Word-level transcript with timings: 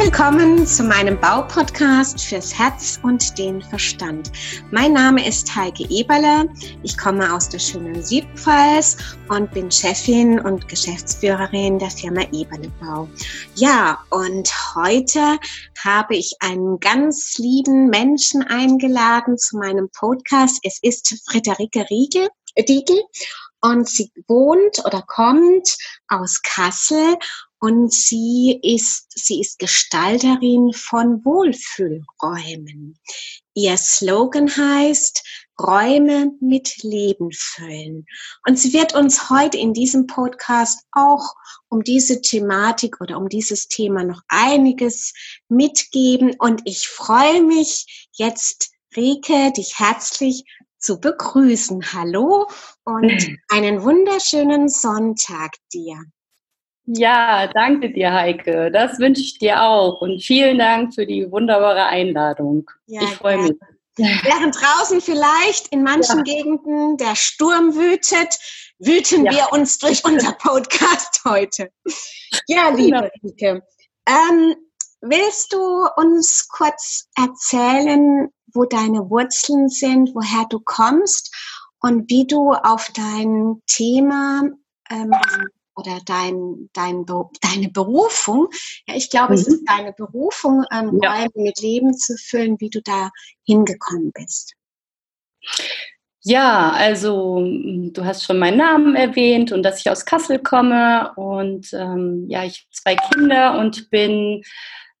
willkommen 0.00 0.66
zu 0.66 0.82
meinem 0.82 1.20
Baupodcast 1.20 2.22
fürs 2.22 2.58
Herz 2.58 2.98
und 3.02 3.36
den 3.36 3.60
Verstand. 3.60 4.32
Mein 4.70 4.94
Name 4.94 5.28
ist 5.28 5.54
Heike 5.54 5.84
Eberle. 5.90 6.48
Ich 6.82 6.96
komme 6.96 7.30
aus 7.34 7.50
der 7.50 7.58
schönen 7.58 8.02
Südpfalz 8.02 8.96
und 9.28 9.50
bin 9.52 9.70
Chefin 9.70 10.40
und 10.40 10.66
Geschäftsführerin 10.68 11.78
der 11.78 11.90
Firma 11.90 12.22
Eberle 12.32 12.72
Bau. 12.80 13.10
Ja, 13.56 13.98
und 14.08 14.50
heute 14.74 15.38
habe 15.84 16.16
ich 16.16 16.34
einen 16.40 16.80
ganz 16.80 17.36
lieben 17.36 17.90
Menschen 17.90 18.42
eingeladen 18.42 19.36
zu 19.36 19.58
meinem 19.58 19.90
Podcast. 19.90 20.60
Es 20.62 20.78
ist 20.80 21.14
Friederike 21.30 21.84
Riegel. 21.90 22.26
Riegel 22.56 23.02
und 23.60 23.86
sie 23.86 24.10
wohnt 24.26 24.82
oder 24.86 25.02
kommt 25.06 25.76
aus 26.08 26.40
Kassel 26.42 27.18
und 27.60 27.92
sie 27.92 28.58
ist, 28.62 29.06
sie 29.14 29.40
ist 29.40 29.58
Gestalterin 29.58 30.72
von 30.72 31.24
Wohlfühlräumen. 31.24 32.98
Ihr 33.54 33.76
Slogan 33.76 34.48
heißt, 34.48 35.22
Räume 35.60 36.32
mit 36.40 36.82
Leben 36.82 37.30
füllen. 37.32 38.06
Und 38.46 38.58
sie 38.58 38.72
wird 38.72 38.94
uns 38.94 39.28
heute 39.28 39.58
in 39.58 39.74
diesem 39.74 40.06
Podcast 40.06 40.86
auch 40.92 41.34
um 41.68 41.84
diese 41.84 42.22
Thematik 42.22 43.00
oder 43.02 43.18
um 43.18 43.28
dieses 43.28 43.68
Thema 43.68 44.04
noch 44.04 44.22
einiges 44.28 45.12
mitgeben. 45.48 46.34
Und 46.38 46.62
ich 46.64 46.88
freue 46.88 47.42
mich 47.42 48.08
jetzt, 48.16 48.70
Rike, 48.96 49.52
dich 49.52 49.78
herzlich 49.78 50.44
zu 50.78 50.98
begrüßen. 50.98 51.92
Hallo 51.92 52.48
und 52.84 53.28
einen 53.48 53.82
wunderschönen 53.82 54.70
Sonntag 54.70 55.52
dir. 55.74 56.02
Ja, 56.92 57.46
danke 57.46 57.92
dir, 57.92 58.12
Heike. 58.12 58.70
Das 58.72 58.98
wünsche 58.98 59.22
ich 59.22 59.38
dir 59.38 59.62
auch. 59.62 60.00
Und 60.00 60.24
vielen 60.24 60.58
Dank 60.58 60.92
für 60.92 61.06
die 61.06 61.30
wunderbare 61.30 61.84
Einladung. 61.84 62.68
Ja, 62.86 63.02
ich 63.02 63.10
freue 63.10 63.38
mich. 63.38 63.52
Während 63.96 64.56
draußen 64.56 65.00
vielleicht 65.00 65.68
in 65.68 65.84
manchen 65.84 66.18
ja. 66.18 66.22
Gegenden 66.22 66.96
der 66.96 67.14
Sturm 67.14 67.76
wütet, 67.76 68.38
wüten 68.80 69.24
ja. 69.24 69.32
wir 69.32 69.52
uns 69.52 69.78
durch 69.78 70.04
unser 70.04 70.32
Podcast 70.38 71.20
heute. 71.24 71.70
Ja, 72.48 72.70
liebe 72.70 72.96
genau. 72.96 73.08
Rike, 73.22 73.62
ähm, 74.08 74.56
willst 75.00 75.52
du 75.52 75.86
uns 75.96 76.48
kurz 76.48 77.08
erzählen, 77.16 78.30
wo 78.52 78.64
deine 78.64 79.08
Wurzeln 79.10 79.68
sind, 79.68 80.10
woher 80.14 80.46
du 80.50 80.58
kommst 80.58 81.32
und 81.80 82.10
wie 82.10 82.26
du 82.26 82.52
auf 82.52 82.90
dein 82.94 83.62
Thema 83.68 84.42
ähm, 84.90 85.12
oder 85.80 85.98
dein, 86.04 86.70
dein, 86.72 87.04
deine 87.06 87.68
Berufung, 87.72 88.48
ja, 88.86 88.94
ich 88.94 89.10
glaube, 89.10 89.32
mhm. 89.32 89.38
es 89.40 89.48
ist 89.48 89.64
deine 89.66 89.92
Berufung, 89.92 90.64
ähm, 90.72 91.00
ja. 91.02 91.12
Räume 91.12 91.30
mit 91.34 91.60
Leben 91.60 91.94
zu 91.94 92.16
füllen, 92.16 92.60
wie 92.60 92.70
du 92.70 92.80
da 92.82 93.10
hingekommen 93.44 94.12
bist. 94.12 94.54
Ja, 96.22 96.70
also 96.72 97.38
hm, 97.38 97.92
du 97.94 98.04
hast 98.04 98.24
schon 98.24 98.38
meinen 98.38 98.58
Namen 98.58 98.94
erwähnt 98.94 99.52
und 99.52 99.62
dass 99.62 99.80
ich 99.80 99.90
aus 99.90 100.04
Kassel 100.04 100.38
komme 100.38 101.12
und 101.16 101.72
ähm, 101.72 102.26
ja, 102.28 102.44
ich 102.44 102.58
habe 102.58 102.70
zwei 102.70 102.96
Kinder 102.96 103.58
und 103.58 103.90
bin 103.90 104.42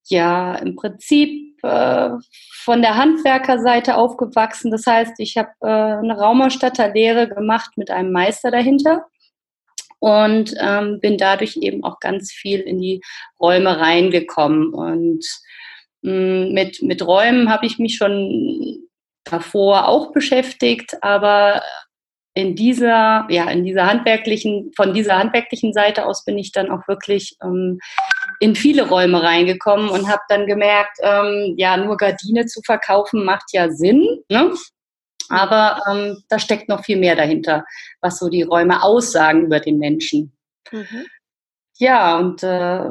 ja 0.04 0.54
im 0.54 0.76
Prinzip 0.76 1.62
äh, 1.62 2.10
von 2.62 2.80
der 2.80 2.96
Handwerkerseite 2.96 3.96
aufgewachsen. 3.96 4.70
Das 4.70 4.86
heißt, 4.86 5.14
ich 5.18 5.36
habe 5.36 5.50
äh, 5.60 5.66
eine 5.66 6.16
Raumerstatterlehre 6.18 7.28
gemacht 7.28 7.76
mit 7.76 7.90
einem 7.90 8.12
Meister 8.12 8.50
dahinter 8.50 9.04
und 10.00 10.54
ähm, 10.60 10.98
bin 11.00 11.16
dadurch 11.16 11.56
eben 11.58 11.84
auch 11.84 12.00
ganz 12.00 12.32
viel 12.32 12.60
in 12.60 12.80
die 12.80 13.00
Räume 13.38 13.78
reingekommen. 13.78 14.74
Und 14.74 15.24
mh, 16.02 16.12
mm, 16.12 16.52
mit, 16.52 16.82
mit 16.82 17.06
Räumen 17.06 17.50
habe 17.50 17.66
ich 17.66 17.78
mich 17.78 17.96
schon 17.96 18.88
davor 19.24 19.86
auch 19.86 20.12
beschäftigt, 20.12 20.96
aber 21.02 21.62
in 22.34 22.54
dieser, 22.54 23.26
ja, 23.28 23.50
in 23.50 23.64
dieser 23.64 23.86
handwerklichen, 23.86 24.72
von 24.74 24.94
dieser 24.94 25.18
handwerklichen 25.18 25.72
Seite 25.72 26.06
aus 26.06 26.24
bin 26.24 26.38
ich 26.38 26.52
dann 26.52 26.70
auch 26.70 26.86
wirklich 26.88 27.36
ähm, 27.42 27.78
in 28.38 28.54
viele 28.54 28.88
Räume 28.88 29.22
reingekommen 29.22 29.90
und 29.90 30.08
habe 30.08 30.22
dann 30.28 30.46
gemerkt, 30.46 30.96
ähm, 31.02 31.54
ja, 31.58 31.76
nur 31.76 31.96
Gardine 31.96 32.46
zu 32.46 32.60
verkaufen 32.64 33.24
macht 33.24 33.52
ja 33.52 33.70
Sinn. 33.70 34.06
Ne? 34.30 34.54
Aber 35.30 35.80
ähm, 35.90 36.22
da 36.28 36.38
steckt 36.38 36.68
noch 36.68 36.84
viel 36.84 36.98
mehr 36.98 37.16
dahinter, 37.16 37.64
was 38.00 38.18
so 38.18 38.28
die 38.28 38.42
Räume 38.42 38.82
aussagen 38.82 39.46
über 39.46 39.60
den 39.60 39.78
Menschen. 39.78 40.36
Mhm. 40.70 41.06
Ja, 41.80 42.18
und 42.18 42.42
äh, 42.42 42.90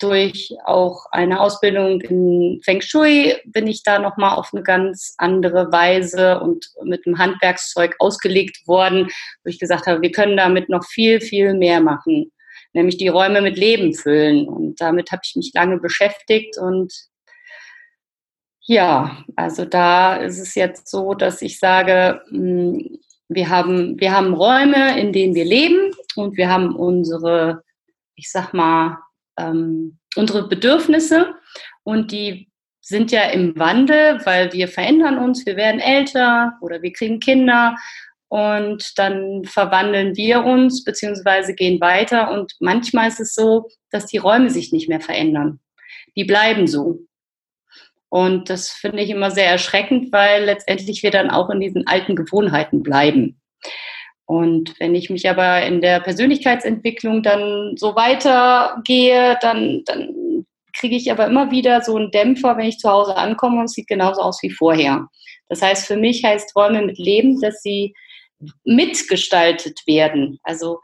durch 0.00 0.52
auch 0.64 1.06
eine 1.12 1.38
Ausbildung 1.38 2.00
in 2.00 2.60
Feng 2.64 2.80
Shui 2.80 3.36
bin 3.44 3.68
ich 3.68 3.84
da 3.84 4.00
nochmal 4.00 4.36
auf 4.36 4.50
eine 4.52 4.64
ganz 4.64 5.14
andere 5.18 5.70
Weise 5.70 6.40
und 6.40 6.66
mit 6.82 7.06
einem 7.06 7.18
Handwerkszeug 7.18 7.94
ausgelegt 8.00 8.66
worden, 8.66 9.06
wo 9.44 9.48
ich 9.48 9.60
gesagt 9.60 9.86
habe, 9.86 10.02
wir 10.02 10.10
können 10.10 10.36
damit 10.36 10.68
noch 10.68 10.84
viel, 10.84 11.20
viel 11.20 11.54
mehr 11.54 11.80
machen, 11.80 12.32
nämlich 12.72 12.96
die 12.96 13.06
Räume 13.06 13.40
mit 13.40 13.56
Leben 13.56 13.94
füllen. 13.94 14.48
Und 14.48 14.80
damit 14.80 15.12
habe 15.12 15.22
ich 15.24 15.36
mich 15.36 15.52
lange 15.54 15.78
beschäftigt 15.78 16.58
und 16.58 16.92
ja, 18.64 19.24
also 19.36 19.64
da 19.64 20.16
ist 20.16 20.38
es 20.38 20.54
jetzt 20.54 20.88
so, 20.88 21.14
dass 21.14 21.42
ich 21.42 21.58
sage, 21.58 22.22
hm, 22.28 22.98
wir 23.28 23.48
haben, 23.48 23.98
wir 23.98 24.12
haben 24.12 24.34
Räume, 24.34 25.00
in 25.00 25.12
denen 25.12 25.34
wir 25.34 25.44
leben 25.44 25.92
und 26.16 26.36
wir 26.36 26.48
haben 26.48 26.76
unsere, 26.76 27.62
ich 28.14 28.30
sag 28.30 28.52
mal, 28.52 28.98
ähm, 29.38 29.98
unsere 30.16 30.48
Bedürfnisse 30.48 31.34
und 31.82 32.12
die 32.12 32.48
sind 32.80 33.12
ja 33.12 33.22
im 33.30 33.58
Wandel, 33.58 34.20
weil 34.24 34.52
wir 34.52 34.68
verändern 34.68 35.18
uns, 35.18 35.46
wir 35.46 35.56
werden 35.56 35.80
älter 35.80 36.54
oder 36.60 36.82
wir 36.82 36.92
kriegen 36.92 37.20
Kinder 37.20 37.76
und 38.28 38.98
dann 38.98 39.44
verwandeln 39.44 40.16
wir 40.16 40.44
uns 40.44 40.84
beziehungsweise 40.84 41.54
gehen 41.54 41.80
weiter 41.80 42.30
und 42.30 42.52
manchmal 42.60 43.08
ist 43.08 43.20
es 43.20 43.34
so, 43.34 43.68
dass 43.90 44.06
die 44.06 44.18
Räume 44.18 44.50
sich 44.50 44.72
nicht 44.72 44.88
mehr 44.88 45.00
verändern. 45.00 45.60
Die 46.16 46.24
bleiben 46.24 46.66
so. 46.66 47.00
Und 48.12 48.50
das 48.50 48.68
finde 48.68 49.02
ich 49.02 49.08
immer 49.08 49.30
sehr 49.30 49.46
erschreckend, 49.46 50.12
weil 50.12 50.44
letztendlich 50.44 51.02
wir 51.02 51.10
dann 51.10 51.30
auch 51.30 51.48
in 51.48 51.60
diesen 51.60 51.86
alten 51.86 52.14
Gewohnheiten 52.14 52.82
bleiben. 52.82 53.40
Und 54.26 54.78
wenn 54.78 54.94
ich 54.94 55.08
mich 55.08 55.30
aber 55.30 55.62
in 55.62 55.80
der 55.80 55.98
Persönlichkeitsentwicklung 56.00 57.22
dann 57.22 57.74
so 57.78 57.96
weitergehe, 57.96 59.38
dann, 59.40 59.82
dann 59.86 60.44
kriege 60.76 60.94
ich 60.94 61.10
aber 61.10 61.26
immer 61.26 61.50
wieder 61.50 61.80
so 61.80 61.96
einen 61.96 62.10
Dämpfer, 62.10 62.58
wenn 62.58 62.66
ich 62.66 62.76
zu 62.76 62.90
Hause 62.90 63.16
ankomme 63.16 63.60
und 63.60 63.64
es 63.64 63.72
sieht 63.72 63.88
genauso 63.88 64.20
aus 64.20 64.42
wie 64.42 64.50
vorher. 64.50 65.08
Das 65.48 65.62
heißt, 65.62 65.86
für 65.86 65.96
mich 65.96 66.22
heißt 66.22 66.54
Räume 66.54 66.82
mit 66.82 66.98
Leben, 66.98 67.40
dass 67.40 67.62
sie 67.62 67.94
mitgestaltet 68.64 69.80
werden, 69.86 70.38
also 70.42 70.80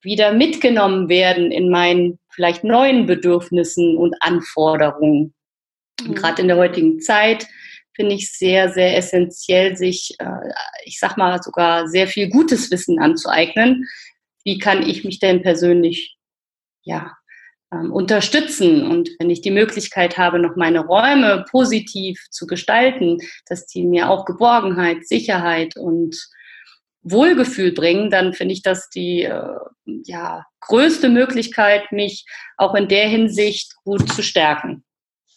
wieder 0.00 0.32
mitgenommen 0.32 1.08
werden 1.08 1.52
in 1.52 1.70
meinen 1.70 2.18
vielleicht 2.32 2.64
neuen 2.64 3.06
Bedürfnissen 3.06 3.96
und 3.96 4.16
Anforderungen. 4.18 5.32
Mhm. 6.04 6.14
Gerade 6.14 6.42
in 6.42 6.48
der 6.48 6.56
heutigen 6.56 7.00
Zeit 7.00 7.46
finde 7.94 8.14
ich 8.14 8.32
sehr, 8.32 8.70
sehr 8.70 8.96
essentiell, 8.96 9.76
sich, 9.76 10.14
äh, 10.18 10.52
ich 10.84 10.98
sag 10.98 11.16
mal, 11.16 11.42
sogar 11.42 11.88
sehr 11.88 12.06
viel 12.06 12.28
gutes 12.30 12.70
Wissen 12.70 12.98
anzueignen. 12.98 13.86
Wie 14.44 14.58
kann 14.58 14.82
ich 14.82 15.04
mich 15.04 15.18
denn 15.18 15.42
persönlich, 15.42 16.16
ja, 16.82 17.12
ähm, 17.72 17.92
unterstützen? 17.92 18.86
Und 18.86 19.10
wenn 19.18 19.30
ich 19.30 19.40
die 19.42 19.50
Möglichkeit 19.50 20.18
habe, 20.18 20.38
noch 20.38 20.56
meine 20.56 20.80
Räume 20.80 21.44
positiv 21.50 22.18
zu 22.30 22.46
gestalten, 22.46 23.18
dass 23.46 23.66
die 23.66 23.84
mir 23.84 24.10
auch 24.10 24.24
Geborgenheit, 24.24 25.06
Sicherheit 25.06 25.76
und 25.76 26.16
Wohlgefühl 27.02 27.72
bringen, 27.72 28.10
dann 28.10 28.32
finde 28.32 28.54
ich 28.54 28.62
das 28.62 28.88
die 28.88 29.24
äh, 29.24 29.56
ja, 30.04 30.46
größte 30.60 31.08
Möglichkeit, 31.08 31.90
mich 31.92 32.24
auch 32.56 32.74
in 32.74 32.88
der 32.88 33.08
Hinsicht 33.08 33.74
gut 33.84 34.08
zu 34.12 34.22
stärken. 34.22 34.84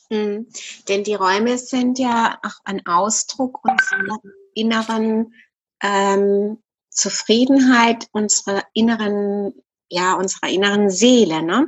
Mhm. 0.10 0.48
Denn 0.88 1.04
die 1.04 1.16
Räume 1.16 1.57
sind 1.57 2.00
ja 2.00 2.40
auch 2.44 2.60
ein 2.63 2.86
Ausdruck 2.86 3.60
unserer 3.63 4.19
inneren 4.54 5.34
ähm, 5.81 6.62
Zufriedenheit, 6.90 8.07
unserer 8.12 8.63
inneren, 8.74 9.54
ja, 9.90 10.13
unserer 10.13 10.50
inneren 10.50 10.90
Seele. 10.90 11.44
Ne? 11.44 11.68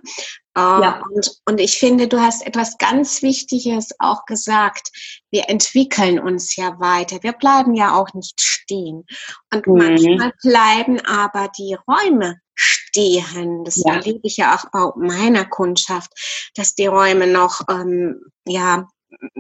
Äh, 0.56 0.60
ja. 0.60 1.04
und, 1.14 1.40
und 1.46 1.60
ich 1.60 1.78
finde, 1.78 2.08
du 2.08 2.20
hast 2.20 2.46
etwas 2.46 2.78
ganz 2.78 3.22
Wichtiges 3.22 3.90
auch 4.00 4.26
gesagt. 4.26 4.90
Wir 5.30 5.50
entwickeln 5.50 6.20
uns 6.20 6.56
ja 6.56 6.80
weiter. 6.80 7.22
Wir 7.22 7.34
bleiben 7.34 7.76
ja 7.76 7.96
auch 7.96 8.14
nicht 8.14 8.42
stehen. 8.42 9.06
Und 9.54 9.68
mhm. 9.68 9.78
manchmal 9.78 10.34
bleiben 10.42 11.00
aber 11.06 11.50
die 11.58 11.76
Räume 11.88 12.40
stehen. 12.58 13.64
Das 13.64 13.78
ja. 13.78 13.96
erlebe 13.96 14.22
ich 14.24 14.38
ja 14.38 14.56
auch 14.56 14.70
bei 14.72 15.08
meiner 15.08 15.46
Kundschaft, 15.46 16.12
dass 16.56 16.76
die 16.76 16.88
Räume 16.88 17.28
noch, 17.28 17.62
ähm, 17.70 18.22
ja, 18.46 18.88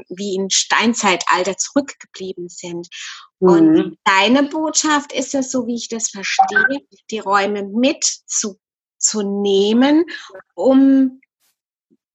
wie 0.09 0.35
im 0.35 0.49
Steinzeitalter 0.49 1.57
zurückgeblieben 1.57 2.47
sind. 2.47 2.87
Mhm. 3.39 3.49
Und 3.49 3.97
deine 4.05 4.43
Botschaft 4.43 5.11
ist 5.11 5.35
es, 5.35 5.51
so 5.51 5.67
wie 5.67 5.75
ich 5.75 5.89
das 5.89 6.09
verstehe, 6.09 6.81
die 7.11 7.19
Räume 7.19 7.63
mit 7.63 8.03
zu, 8.03 8.59
zu 8.97 9.41
nehmen, 9.41 10.05
um 10.55 11.19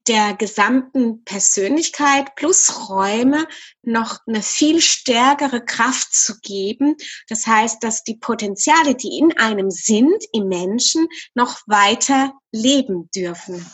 der 0.09 0.35
gesamten 0.35 1.25
Persönlichkeit 1.25 2.35
plus 2.35 2.89
Räume 2.89 3.47
noch 3.83 4.19
eine 4.27 4.43
viel 4.43 4.81
stärkere 4.81 5.65
Kraft 5.65 6.13
zu 6.13 6.41
geben. 6.41 6.97
Das 7.29 7.47
heißt, 7.47 7.83
dass 7.83 8.03
die 8.03 8.17
Potenziale, 8.17 8.95
die 8.95 9.19
in 9.19 9.37
einem 9.39 9.71
sind, 9.71 10.25
im 10.33 10.49
Menschen, 10.49 11.07
noch 11.35 11.61
weiter 11.67 12.33
leben 12.51 13.09
dürfen. 13.15 13.65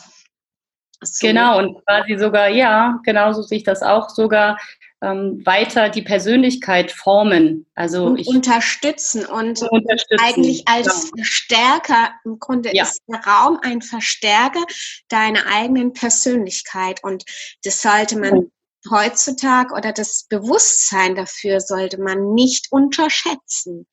So. 1.01 1.27
Genau, 1.27 1.59
und 1.59 1.83
quasi 1.85 2.17
sogar, 2.17 2.49
ja, 2.49 2.99
genauso 3.03 3.41
sehe 3.41 3.59
ich 3.59 3.63
das 3.63 3.81
auch, 3.81 4.09
sogar 4.09 4.57
ähm, 5.01 5.41
weiter 5.45 5.89
die 5.89 6.01
Persönlichkeit 6.01 6.91
formen. 6.91 7.65
Also 7.75 8.05
und 8.05 8.27
unterstützen 8.27 9.25
und 9.25 9.61
unterstützen, 9.61 10.19
eigentlich 10.19 10.67
als 10.67 11.11
genau. 11.11 11.17
Verstärker, 11.17 12.11
im 12.25 12.39
Grunde 12.39 12.75
ja. 12.75 12.83
ist 12.83 13.01
der 13.07 13.19
Raum 13.19 13.59
ein 13.61 13.81
Verstärker 13.81 14.63
deiner 15.07 15.45
eigenen 15.47 15.93
Persönlichkeit. 15.93 17.03
Und 17.03 17.23
das 17.63 17.81
sollte 17.81 18.19
man 18.19 18.33
mhm. 18.33 18.51
heutzutage 18.91 19.73
oder 19.73 19.93
das 19.93 20.25
Bewusstsein 20.29 21.15
dafür 21.15 21.61
sollte 21.61 22.01
man 22.01 22.33
nicht 22.33 22.67
unterschätzen. 22.71 23.87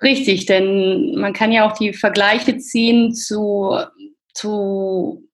Richtig, 0.00 0.46
denn 0.46 1.14
man 1.16 1.32
kann 1.32 1.52
ja 1.52 1.68
auch 1.68 1.76
die 1.76 1.92
Vergleiche 1.92 2.58
ziehen 2.58 3.14
zu, 3.14 3.78
zu 4.34 5.28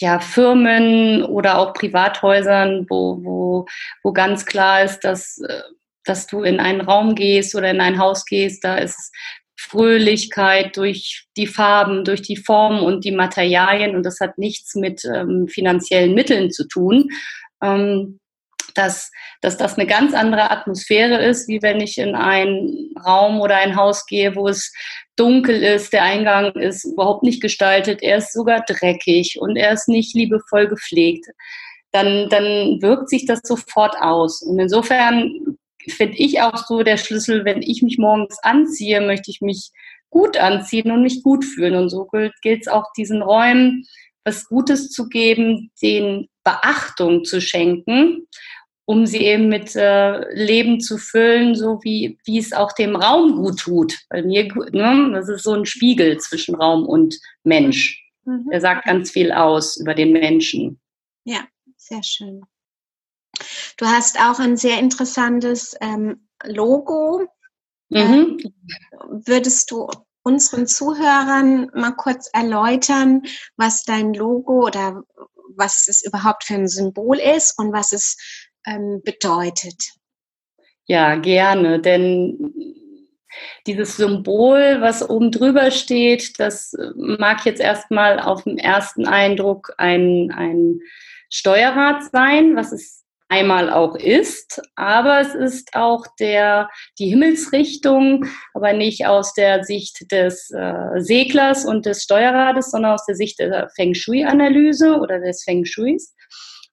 ja, 0.00 0.20
Firmen 0.20 1.24
oder 1.24 1.58
auch 1.58 1.74
Privathäusern, 1.74 2.86
wo, 2.88 3.18
wo, 3.22 3.66
wo 4.02 4.12
ganz 4.12 4.46
klar 4.46 4.84
ist, 4.84 5.00
dass, 5.00 5.38
äh, 5.38 5.62
dass 6.04 6.26
du 6.26 6.42
in 6.42 6.60
einen 6.60 6.80
Raum 6.80 7.14
gehst 7.14 7.54
oder 7.54 7.70
in 7.70 7.80
ein 7.80 7.98
Haus 7.98 8.24
gehst, 8.24 8.64
da 8.64 8.76
ist 8.76 9.12
Fröhlichkeit 9.56 10.76
durch 10.76 11.26
die 11.36 11.48
Farben, 11.48 12.04
durch 12.04 12.22
die 12.22 12.36
Formen 12.36 12.80
und 12.80 13.04
die 13.04 13.10
Materialien 13.10 13.96
und 13.96 14.04
das 14.04 14.20
hat 14.20 14.38
nichts 14.38 14.76
mit 14.76 15.04
ähm, 15.04 15.48
finanziellen 15.48 16.14
Mitteln 16.14 16.50
zu 16.50 16.66
tun. 16.68 17.08
Ähm, 17.62 18.20
dass, 18.74 19.10
dass 19.40 19.56
das 19.56 19.76
eine 19.76 19.86
ganz 19.86 20.14
andere 20.14 20.52
Atmosphäre 20.52 21.24
ist, 21.24 21.48
wie 21.48 21.60
wenn 21.62 21.80
ich 21.80 21.98
in 21.98 22.14
einen 22.14 22.94
Raum 23.04 23.40
oder 23.40 23.56
ein 23.56 23.74
Haus 23.74 24.06
gehe, 24.06 24.36
wo 24.36 24.46
es 24.46 24.72
dunkel 25.18 25.62
ist, 25.62 25.92
der 25.92 26.04
Eingang 26.04 26.52
ist 26.52 26.84
überhaupt 26.84 27.22
nicht 27.22 27.42
gestaltet, 27.42 28.02
er 28.02 28.18
ist 28.18 28.32
sogar 28.32 28.64
dreckig 28.66 29.38
und 29.40 29.56
er 29.56 29.72
ist 29.72 29.88
nicht 29.88 30.14
liebevoll 30.14 30.68
gepflegt. 30.68 31.26
Dann, 31.92 32.28
dann 32.28 32.80
wirkt 32.82 33.08
sich 33.08 33.26
das 33.26 33.40
sofort 33.42 33.96
aus. 34.00 34.42
Und 34.42 34.58
insofern 34.58 35.58
finde 35.88 36.16
ich 36.18 36.40
auch 36.40 36.56
so 36.66 36.82
der 36.82 36.98
Schlüssel, 36.98 37.44
wenn 37.44 37.62
ich 37.62 37.82
mich 37.82 37.98
morgens 37.98 38.38
anziehe, 38.42 39.00
möchte 39.00 39.30
ich 39.30 39.40
mich 39.40 39.70
gut 40.10 40.36
anziehen 40.36 40.90
und 40.90 41.02
mich 41.02 41.22
gut 41.22 41.44
fühlen. 41.44 41.74
Und 41.74 41.88
so 41.88 42.06
gilt 42.42 42.62
es 42.62 42.68
auch 42.68 42.84
diesen 42.96 43.22
Räumen, 43.22 43.84
was 44.24 44.46
Gutes 44.46 44.90
zu 44.90 45.08
geben, 45.08 45.70
den 45.82 46.28
Beachtung 46.44 47.24
zu 47.24 47.40
schenken 47.40 48.26
um 48.88 49.04
sie 49.04 49.18
eben 49.18 49.50
mit 49.50 49.76
äh, 49.76 50.32
Leben 50.32 50.80
zu 50.80 50.96
füllen, 50.96 51.54
so 51.54 51.78
wie, 51.82 52.18
wie 52.24 52.38
es 52.38 52.54
auch 52.54 52.72
dem 52.72 52.96
Raum 52.96 53.36
gut 53.36 53.58
tut. 53.60 53.98
Bei 54.08 54.22
mir, 54.22 54.44
ne, 54.72 55.10
das 55.12 55.28
ist 55.28 55.42
so 55.42 55.52
ein 55.52 55.66
Spiegel 55.66 56.16
zwischen 56.20 56.54
Raum 56.54 56.86
und 56.86 57.20
Mensch. 57.44 58.02
Mhm. 58.24 58.48
Der 58.50 58.62
sagt 58.62 58.86
ganz 58.86 59.10
viel 59.10 59.30
aus 59.30 59.76
über 59.76 59.92
den 59.92 60.12
Menschen. 60.12 60.80
Ja, 61.24 61.40
sehr 61.76 62.02
schön. 62.02 62.40
Du 63.76 63.84
hast 63.84 64.18
auch 64.18 64.38
ein 64.38 64.56
sehr 64.56 64.78
interessantes 64.78 65.76
ähm, 65.82 66.26
Logo. 66.44 67.28
Mhm. 67.90 68.38
Äh, 68.42 68.50
würdest 69.26 69.70
du 69.70 69.90
unseren 70.22 70.66
Zuhörern 70.66 71.70
mal 71.74 71.92
kurz 71.92 72.30
erläutern, 72.32 73.20
was 73.58 73.84
dein 73.84 74.14
Logo 74.14 74.64
oder 74.64 75.02
was 75.56 75.88
es 75.88 76.02
überhaupt 76.02 76.44
für 76.44 76.54
ein 76.54 76.68
Symbol 76.68 77.18
ist 77.18 77.58
und 77.58 77.70
was 77.74 77.92
es 77.92 78.16
ähm, 78.68 79.00
bedeutet. 79.04 79.92
Ja, 80.86 81.16
gerne, 81.16 81.80
denn 81.80 82.52
dieses 83.66 83.96
Symbol, 83.96 84.80
was 84.80 85.08
oben 85.08 85.30
drüber 85.30 85.70
steht, 85.70 86.38
das 86.38 86.72
mag 86.96 87.44
jetzt 87.44 87.60
erstmal 87.60 88.20
auf 88.20 88.44
den 88.44 88.58
ersten 88.58 89.06
Eindruck 89.06 89.72
ein, 89.76 90.32
ein 90.34 90.80
Steuerrad 91.30 92.04
sein, 92.10 92.56
was 92.56 92.72
es 92.72 93.04
einmal 93.28 93.70
auch 93.70 93.94
ist, 93.94 94.62
aber 94.74 95.20
es 95.20 95.34
ist 95.34 95.74
auch 95.74 96.06
der, 96.18 96.70
die 96.98 97.10
Himmelsrichtung, 97.10 98.24
aber 98.54 98.72
nicht 98.72 99.06
aus 99.06 99.34
der 99.34 99.64
Sicht 99.64 100.10
des 100.10 100.50
äh, 100.50 100.98
Seglers 101.00 101.66
und 101.66 101.84
des 101.84 102.02
Steuerrades, 102.04 102.70
sondern 102.70 102.94
aus 102.94 103.04
der 103.04 103.16
Sicht 103.16 103.38
der 103.38 103.68
Feng 103.76 103.94
Shui-Analyse 103.94 104.96
oder 104.98 105.20
des 105.20 105.44
Feng 105.44 105.66
Shuis. 105.66 106.14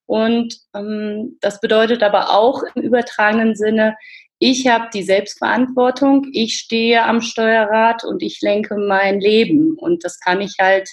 Und 0.06 0.56
ähm, 0.75 1.38
das 1.42 1.60
bedeutet 1.60 2.04
aber 2.04 2.31
auch 2.31 2.63
im 2.75 2.81
übertragenen 2.81 3.56
Sinne, 3.56 3.96
ich 4.38 4.68
habe 4.68 4.90
die 4.94 5.04
Selbstverantwortung, 5.04 6.28
ich 6.34 6.57
stehe 6.57 7.04
am 7.04 7.22
Steuerrad 7.22 8.04
und 8.04 8.22
ich 8.22 8.42
lenke 8.42 8.75
mein 8.75 9.19
Leben. 9.19 9.78
Und 9.78 10.04
das 10.04 10.19
kann 10.19 10.42
ich 10.42 10.56
halt 10.60 10.90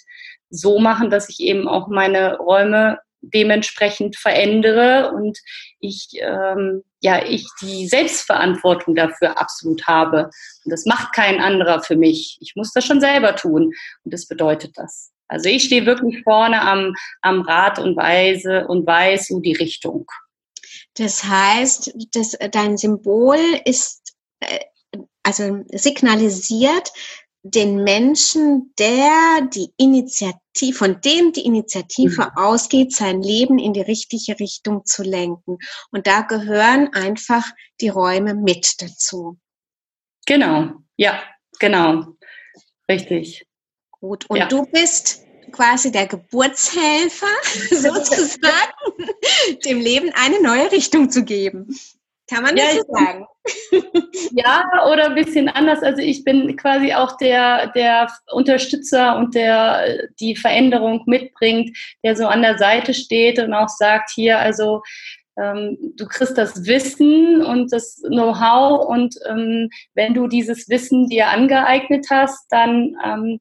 so 0.49 0.79
machen, 0.79 1.11
dass 1.11 1.29
ich 1.29 1.41
eben 1.41 1.67
auch 1.67 1.89
meine 1.89 2.37
Räume 2.39 2.99
dementsprechend 3.21 4.17
verändere 4.17 5.13
und 5.13 5.39
ich, 5.79 6.09
ähm, 6.21 6.83
ja, 7.01 7.25
ich 7.25 7.47
die 7.61 7.87
Selbstverantwortung 7.87 8.95
dafür 8.95 9.41
absolut 9.41 9.87
habe. 9.87 10.31
Und 10.65 10.71
das 10.71 10.87
macht 10.87 11.15
kein 11.15 11.41
anderer 11.41 11.83
für 11.83 11.97
mich. 11.97 12.39
Ich 12.41 12.55
muss 12.57 12.73
das 12.73 12.85
schon 12.85 13.01
selber 13.01 13.37
tun. 13.37 13.73
Und 14.05 14.15
das 14.15 14.27
bedeutet 14.27 14.73
das. 14.77 15.13
Also 15.33 15.49
ich 15.49 15.65
stehe 15.65 15.87
wirklich 15.87 16.23
vorne 16.25 16.61
am, 16.61 16.95
am 17.23 17.41
Rad 17.41 17.79
und 17.79 17.97
weise 17.97 18.67
und 18.69 18.87
weiß 18.87 19.29
so 19.29 19.41
die 19.41 19.55
Richtung. 19.55 20.07
Das 20.95 21.25
heißt, 21.25 21.95
das, 22.13 22.37
dein 22.51 22.77
Symbol 22.77 23.39
ist, 23.65 24.15
äh, 24.41 24.59
also 25.23 25.65
signalisiert 25.73 26.93
den 27.43 27.83
Menschen, 27.83 28.75
der 28.79 29.49
die 29.55 29.73
Initiative, 29.79 30.77
von 30.77 31.01
dem 31.01 31.33
die 31.33 31.47
Initiative 31.47 32.25
mhm. 32.25 32.37
ausgeht, 32.37 32.93
sein 32.93 33.23
Leben 33.23 33.59
in 33.59 33.73
die 33.73 33.81
richtige 33.81 34.39
Richtung 34.39 34.85
zu 34.85 35.03
lenken. 35.03 35.57
Und 35.91 36.07
da 36.07 36.21
gehören 36.21 36.93
einfach 36.93 37.51
die 37.81 37.89
Räume 37.89 38.35
mit 38.35 38.83
dazu. 38.83 39.39
Genau, 40.27 40.73
ja, 40.99 41.23
genau. 41.59 42.05
Richtig. 42.87 43.47
Gut, 44.03 44.29
und 44.29 44.37
ja. 44.37 44.47
du 44.47 44.67
bist 44.67 45.25
quasi 45.53 45.93
der 45.93 46.09
Geburtshelfer 46.09 47.27
sozusagen, 47.71 48.73
dem 49.65 49.81
Leben 49.81 50.11
eine 50.15 50.43
neue 50.43 50.73
Richtung 50.73 51.09
zu 51.09 51.25
geben. 51.25 51.69
Kann 52.29 52.43
man 52.43 52.57
das 52.57 52.75
ja, 52.75 52.81
so 52.81 52.93
sagen? 52.93 53.27
Ja, 54.33 54.65
oder 54.91 55.07
ein 55.07 55.15
bisschen 55.15 55.49
anders. 55.49 55.83
Also 55.83 56.01
ich 56.01 56.25
bin 56.25 56.57
quasi 56.57 56.95
auch 56.95 57.17
der, 57.17 57.69
der 57.73 58.11
Unterstützer 58.33 59.17
und 59.17 59.35
der 59.35 60.09
die 60.19 60.37
Veränderung 60.37 61.03
mitbringt, 61.07 61.77
der 62.03 62.17
so 62.17 62.27
an 62.27 62.43
der 62.43 62.59
Seite 62.59 62.95
steht 62.95 63.39
und 63.39 63.53
auch 63.53 63.69
sagt, 63.69 64.11
hier, 64.11 64.39
also 64.39 64.83
ähm, 65.37 65.77
du 65.97 66.07
kriegst 66.07 66.39
das 66.39 66.67
Wissen 66.67 67.43
und 67.45 67.73
das 67.73 68.01
Know-how 68.07 68.87
und 68.87 69.17
ähm, 69.29 69.71
wenn 69.95 70.15
du 70.15 70.27
dieses 70.27 70.69
Wissen 70.69 71.09
dir 71.09 71.29
angeeignet 71.29 72.07
hast, 72.11 72.47
dann 72.51 72.97
ähm, 73.05 73.41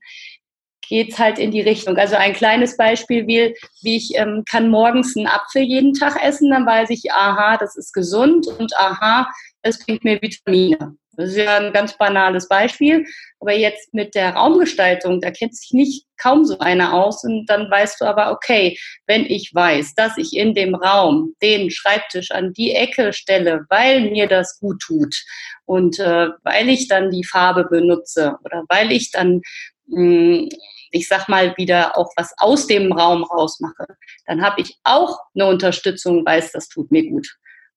geht 0.87 1.13
es 1.13 1.19
halt 1.19 1.39
in 1.39 1.51
die 1.51 1.61
Richtung. 1.61 1.97
Also 1.97 2.15
ein 2.15 2.33
kleines 2.33 2.77
Beispiel, 2.77 3.27
wie, 3.27 3.55
wie 3.81 3.97
ich 3.97 4.11
ähm, 4.15 4.43
kann 4.49 4.69
morgens 4.69 5.15
einen 5.15 5.27
Apfel 5.27 5.61
jeden 5.61 5.93
Tag 5.93 6.21
essen, 6.23 6.49
dann 6.49 6.65
weiß 6.65 6.89
ich, 6.89 7.11
aha, 7.11 7.57
das 7.57 7.75
ist 7.75 7.93
gesund 7.93 8.47
und 8.47 8.75
aha, 8.77 9.27
es 9.61 9.83
bringt 9.83 10.03
mir 10.03 10.21
Vitamine. 10.21 10.95
Das 11.17 11.31
ist 11.31 11.37
ja 11.37 11.57
ein 11.57 11.73
ganz 11.73 11.97
banales 11.97 12.47
Beispiel. 12.47 13.05
Aber 13.39 13.53
jetzt 13.53 13.93
mit 13.93 14.15
der 14.15 14.33
Raumgestaltung, 14.33 15.19
da 15.19 15.31
kennt 15.31 15.55
sich 15.55 15.71
nicht 15.73 16.05
kaum 16.17 16.45
so 16.45 16.57
einer 16.59 16.93
aus. 16.93 17.23
Und 17.23 17.47
dann 17.47 17.69
weißt 17.69 17.99
du 17.99 18.05
aber, 18.05 18.31
okay, 18.31 18.77
wenn 19.07 19.25
ich 19.25 19.51
weiß, 19.53 19.93
dass 19.95 20.17
ich 20.17 20.35
in 20.35 20.53
dem 20.53 20.73
Raum 20.73 21.33
den 21.41 21.69
Schreibtisch 21.69 22.31
an 22.31 22.53
die 22.53 22.71
Ecke 22.73 23.13
stelle, 23.13 23.65
weil 23.69 24.09
mir 24.11 24.27
das 24.27 24.59
gut 24.59 24.81
tut 24.81 25.15
und 25.65 25.99
äh, 25.99 26.29
weil 26.43 26.69
ich 26.69 26.87
dann 26.87 27.11
die 27.11 27.25
Farbe 27.25 27.65
benutze 27.65 28.37
oder 28.43 28.63
weil 28.69 28.91
ich 28.91 29.11
dann 29.11 29.41
ich 30.91 31.07
sag 31.07 31.27
mal, 31.29 31.55
wieder 31.57 31.97
auch 31.97 32.11
was 32.17 32.33
aus 32.37 32.67
dem 32.67 32.91
Raum 32.91 33.23
rausmache, 33.23 33.85
dann 34.25 34.41
habe 34.41 34.61
ich 34.61 34.77
auch 34.83 35.19
eine 35.33 35.47
Unterstützung, 35.47 36.25
weiß, 36.25 36.51
das 36.51 36.69
tut 36.69 36.91
mir 36.91 37.09
gut. 37.09 37.27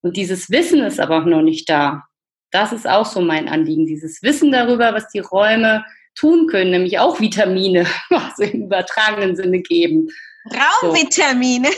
Und 0.02 0.16
dieses 0.16 0.50
Wissen 0.50 0.82
ist 0.82 1.00
aber 1.00 1.20
noch 1.20 1.42
nicht 1.42 1.68
da. 1.68 2.04
Das 2.50 2.72
ist 2.72 2.86
auch 2.86 3.06
so 3.06 3.20
mein 3.20 3.48
Anliegen, 3.48 3.86
dieses 3.86 4.22
Wissen 4.22 4.52
darüber, 4.52 4.92
was 4.94 5.08
die 5.08 5.20
Räume 5.20 5.84
tun 6.14 6.46
können, 6.46 6.70
nämlich 6.70 6.98
auch 6.98 7.20
Vitamine, 7.20 7.86
was 8.10 8.38
im 8.38 8.64
übertragenen 8.64 9.36
Sinne 9.36 9.60
geben. 9.60 10.08
Raumvitamine. 10.52 11.70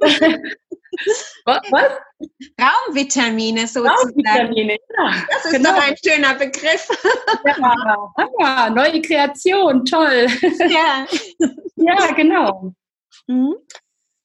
So. 0.00 0.26
Was? 1.44 1.60
Raumvitamine 2.60 3.66
sozusagen. 3.66 3.88
Raumvitamine, 3.88 4.78
ja. 4.96 5.14
Das 5.30 5.44
ist 5.44 5.52
genau. 5.52 5.70
doch 5.72 5.82
ein 5.82 5.94
schöner 6.04 6.34
Begriff. 6.34 6.88
Ja, 7.44 8.14
ja, 8.40 8.70
neue 8.70 9.02
Kreation, 9.02 9.84
toll. 9.84 10.26
Ja. 10.68 11.06
Ja, 11.76 12.12
genau. 12.12 12.72
Mhm. 13.26 13.54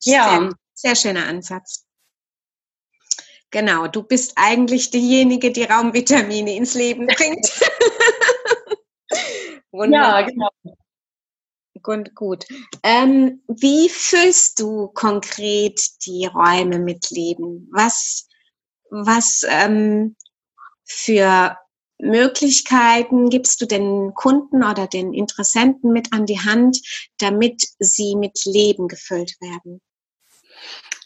Ja. 0.04 0.30
Sehr, 0.30 0.50
sehr 0.74 0.96
schöner 0.96 1.28
Ansatz. 1.28 1.86
Genau, 3.51 3.88
du 3.88 4.04
bist 4.04 4.34
eigentlich 4.38 4.92
diejenige, 4.92 5.51
die 5.51 5.63
Raumvitamine 5.63 6.56
ins 6.56 6.74
Leben 6.74 7.06
bringt. 7.08 7.46
ja, 9.92 10.22
genau. 10.22 10.50
Gut, 11.83 12.13
gut. 12.15 12.45
Ähm, 12.83 13.41
wie 13.47 13.89
füllst 13.89 14.59
du 14.59 14.89
konkret 14.89 15.79
die 16.05 16.27
Räume 16.27 16.79
mit 16.79 17.09
Leben? 17.09 17.67
Was, 17.71 18.27
was 18.89 19.43
ähm, 19.47 20.15
für 20.85 21.57
Möglichkeiten 22.00 23.29
gibst 23.29 23.61
du 23.61 23.65
den 23.65 24.13
Kunden 24.13 24.63
oder 24.63 24.88
den 24.88 25.13
Interessenten 25.13 25.91
mit 25.91 26.13
an 26.13 26.25
die 26.25 26.39
Hand, 26.39 26.79
damit 27.19 27.63
sie 27.79 28.15
mit 28.15 28.43
Leben 28.45 28.88
gefüllt 28.88 29.35
werden? 29.39 29.81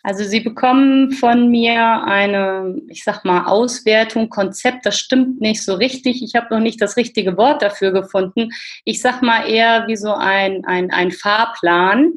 Also 0.06 0.24
Sie 0.24 0.42
bekommen 0.42 1.14
von 1.14 1.50
mir 1.50 2.04
eine, 2.04 2.80
ich 2.90 3.04
sag 3.04 3.26
mal, 3.26 3.48
Auswertung, 3.48 4.30
Konzept. 4.30 4.86
Das 4.86 5.00
stimmt 5.00 5.42
nicht 5.42 5.64
so 5.64 5.74
richtig. 5.74 6.22
Ich 6.22 6.36
habe 6.36 6.54
noch 6.54 6.60
nicht 6.60 6.80
das 6.80 6.96
richtige 6.96 7.38
Wort 7.38 7.64
dafür 7.64 7.92
gefunden. 7.92 8.50
Ich 8.84 9.02
sag 9.02 9.24
mal 9.24 9.50
eher 9.50 9.88
wie 9.88 9.96
so 9.96 10.14
ein, 10.14 10.64
ein, 10.66 10.92
ein 10.92 11.10
Fahrplan, 11.12 12.12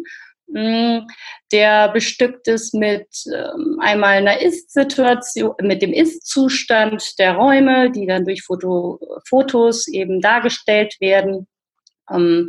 hm, 0.53 1.07
der 1.51 1.89
bestückt 1.89 2.47
ist 2.47 2.75
mit 2.75 3.07
ähm, 3.35 3.79
einmal 3.81 4.19
einer 4.19 4.43
Ist-Situation, 4.43 5.55
mit 5.63 5.81
dem 5.81 5.95
Ist-Zustand 5.95 7.19
der 7.19 7.37
Räume, 7.37 7.91
die 7.91 8.07
dann 8.07 8.27
durch 8.27 8.43
Foto, 8.43 9.01
Fotos 9.27 9.89
eben 9.89 10.21
dargestellt 10.21 10.95
werden 11.01 11.47
ähm, 12.11 12.49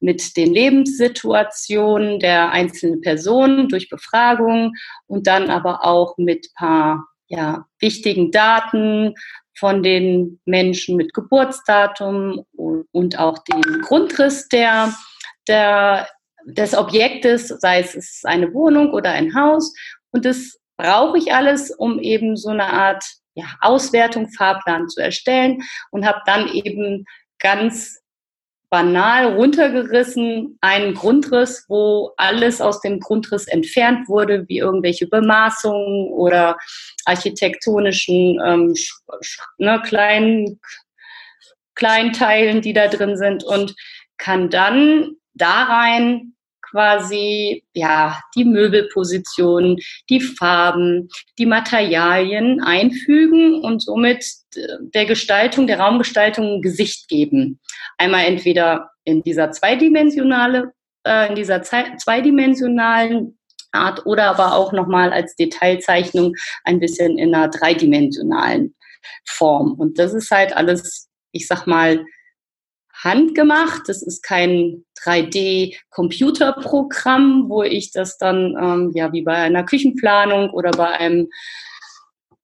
mit 0.00 0.36
den 0.36 0.52
Lebenssituationen 0.52 2.20
der 2.20 2.50
einzelnen 2.50 3.00
Personen 3.00 3.68
durch 3.68 3.88
Befragung 3.88 4.74
und 5.06 5.26
dann 5.26 5.50
aber 5.50 5.84
auch 5.84 6.16
mit 6.18 6.52
paar 6.54 7.06
ja, 7.28 7.66
wichtigen 7.78 8.30
Daten 8.30 9.14
von 9.58 9.82
den 9.82 10.40
Menschen 10.44 10.96
mit 10.96 11.12
Geburtsdatum 11.14 12.44
und 12.92 13.18
auch 13.18 13.38
den 13.44 13.82
Grundriss 13.82 14.48
der, 14.48 14.94
der, 15.46 16.08
des 16.46 16.74
Objektes, 16.74 17.48
sei 17.48 17.80
es 17.80 18.22
eine 18.24 18.54
Wohnung 18.54 18.92
oder 18.92 19.10
ein 19.10 19.34
Haus. 19.34 19.74
Und 20.12 20.24
das 20.24 20.58
brauche 20.76 21.18
ich 21.18 21.34
alles, 21.34 21.70
um 21.70 21.98
eben 21.98 22.36
so 22.36 22.50
eine 22.50 22.66
Art 22.66 23.04
ja, 23.34 23.46
Auswertung, 23.60 24.30
Fahrplan 24.30 24.88
zu 24.88 25.00
erstellen 25.00 25.62
und 25.90 26.06
habe 26.06 26.20
dann 26.26 26.48
eben 26.48 27.04
ganz 27.38 28.00
banal 28.70 29.34
runtergerissen 29.34 30.58
einen 30.60 30.94
Grundriss, 30.94 31.64
wo 31.68 32.12
alles 32.16 32.60
aus 32.60 32.80
dem 32.80 33.00
Grundriss 33.00 33.46
entfernt 33.46 34.08
wurde, 34.08 34.44
wie 34.48 34.58
irgendwelche 34.58 35.06
Bemaßungen 35.06 36.08
oder 36.08 36.56
architektonischen 37.06 38.38
ähm, 38.44 38.74
ne, 39.56 39.80
kleinen, 39.84 40.60
kleinen 41.74 42.12
Teilen, 42.12 42.60
die 42.60 42.74
da 42.74 42.88
drin 42.88 43.16
sind 43.16 43.42
und 43.44 43.74
kann 44.18 44.50
dann 44.50 45.12
da 45.34 45.64
rein 45.64 46.34
quasi 46.70 47.64
ja 47.74 48.20
die 48.36 48.44
Möbelpositionen, 48.44 49.76
die 50.10 50.20
Farben, 50.20 51.08
die 51.38 51.46
Materialien 51.46 52.62
einfügen 52.62 53.60
und 53.62 53.82
somit 53.82 54.24
der 54.94 55.06
Gestaltung, 55.06 55.66
der 55.66 55.80
Raumgestaltung 55.80 56.56
ein 56.56 56.62
Gesicht 56.62 57.08
geben. 57.08 57.60
Einmal 57.98 58.24
entweder 58.24 58.90
in 59.04 59.22
dieser 59.22 59.50
zweidimensionale, 59.52 60.72
äh, 61.04 61.28
in 61.28 61.34
dieser 61.34 61.62
zweidimensionalen 61.62 63.38
Art 63.72 64.06
oder 64.06 64.24
aber 64.26 64.54
auch 64.54 64.72
nochmal 64.72 65.12
als 65.12 65.36
Detailzeichnung 65.36 66.34
ein 66.64 66.80
bisschen 66.80 67.18
in 67.18 67.34
einer 67.34 67.48
dreidimensionalen 67.48 68.74
Form. 69.26 69.74
Und 69.74 69.98
das 69.98 70.14
ist 70.14 70.30
halt 70.30 70.56
alles, 70.56 71.08
ich 71.32 71.46
sag 71.46 71.66
mal, 71.66 72.04
handgemacht. 72.94 73.82
Das 73.88 74.02
ist 74.02 74.22
kein 74.22 74.84
3D-Computerprogramm, 75.02 77.48
wo 77.48 77.62
ich 77.62 77.92
das 77.92 78.18
dann 78.18 78.56
ähm, 78.60 78.90
ja 78.94 79.12
wie 79.12 79.22
bei 79.22 79.36
einer 79.36 79.64
Küchenplanung 79.64 80.50
oder 80.50 80.70
bei 80.70 80.88
einem 80.88 81.28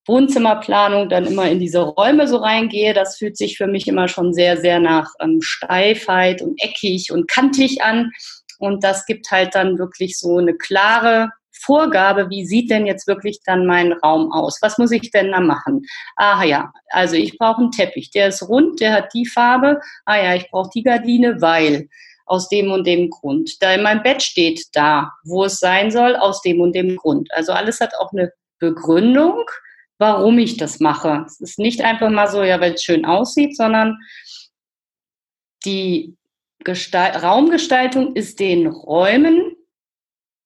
Wohnzimmerplanung 0.07 1.09
dann 1.09 1.27
immer 1.27 1.51
in 1.51 1.59
diese 1.59 1.81
Räume 1.81 2.29
so 2.29 2.37
reingehe. 2.37 2.95
Das 2.95 3.17
fühlt 3.17 3.37
sich 3.37 3.57
für 3.57 3.67
mich 3.67 3.89
immer 3.89 4.07
schon 4.09 4.35
sehr, 4.35 4.57
sehr 4.57 4.79
nach 4.79 5.11
ähm, 5.21 5.41
Steifheit 5.41 6.43
und 6.43 6.63
eckig 6.63 7.11
und 7.11 7.27
kantig 7.29 7.83
an. 7.83 8.13
Und 8.59 8.85
das 8.85 9.07
gibt 9.07 9.31
halt 9.31 9.55
dann 9.55 9.79
wirklich 9.79 10.19
so 10.19 10.37
eine 10.39 10.55
klare 10.55 11.31
Vorgabe, 11.65 12.29
wie 12.31 12.45
sieht 12.45 12.71
denn 12.71 12.87
jetzt 12.87 13.07
wirklich 13.07 13.41
dann 13.45 13.67
mein 13.67 13.93
Raum 13.93 14.33
aus? 14.33 14.59
Was 14.61 14.79
muss 14.79 14.91
ich 14.91 15.11
denn 15.11 15.33
da 15.33 15.41
machen? 15.41 15.83
Ah 16.17 16.45
ja, 16.45 16.73
also 16.91 17.17
ich 17.17 17.39
brauche 17.39 17.63
einen 17.63 17.71
Teppich, 17.71 18.11
der 18.11 18.29
ist 18.29 18.47
rund, 18.49 18.81
der 18.81 18.93
hat 18.93 19.15
die 19.15 19.27
Farbe. 19.27 19.81
Ah 20.05 20.17
ja, 20.17 20.35
ich 20.35 20.51
brauche 20.51 20.71
die 20.75 20.83
Gardine, 20.83 21.41
weil 21.41 21.89
aus 22.27 22.49
dem 22.49 22.71
und 22.71 22.87
dem 22.87 23.11
Grund. 23.11 23.63
Da 23.63 23.77
mein 23.79 24.03
Bett 24.03 24.23
steht 24.23 24.65
da, 24.73 25.13
wo 25.25 25.45
es 25.45 25.59
sein 25.59 25.91
soll, 25.91 26.17
aus 26.17 26.41
dem 26.43 26.61
und 26.61 26.75
dem 26.75 26.97
Grund. 26.97 27.29
Also 27.33 27.53
alles 27.53 27.81
hat 27.81 27.95
auch 27.99 28.13
eine 28.13 28.33
Begründung, 28.59 29.45
warum 29.99 30.39
ich 30.39 30.57
das 30.57 30.81
mache. 30.81 31.25
Es 31.27 31.41
ist 31.41 31.59
nicht 31.59 31.83
einfach 31.83 32.11
mal 32.11 32.29
so, 32.29 32.43
ja, 32.43 32.61
weil 32.61 32.75
es 32.75 32.83
schön 32.83 33.05
aussieht, 33.05 33.57
sondern 33.57 33.99
die 35.65 36.17
Gestalt 36.61 37.23
Raumgestaltung 37.23 38.17
ist 38.17 38.41
den 38.41 38.67
Räumen 38.67 39.55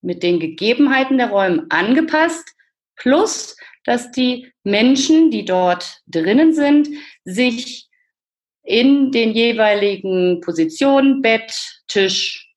mit 0.01 0.23
den 0.23 0.41
Gegebenheiten 0.41 1.19
der 1.19 1.31
Räume 1.31 1.67
angepasst, 1.71 2.55
plus 2.97 3.57
dass 3.85 4.11
die 4.11 4.53
Menschen, 4.65 5.31
die 5.31 5.45
dort 5.45 6.03
drinnen 6.07 6.53
sind, 6.53 6.89
sich 7.25 7.88
in 8.69 9.11
den 9.13 9.33
jeweiligen 9.33 10.43
Positionen, 10.43 11.23
Bett, 11.23 11.53
Tisch, 11.89 12.53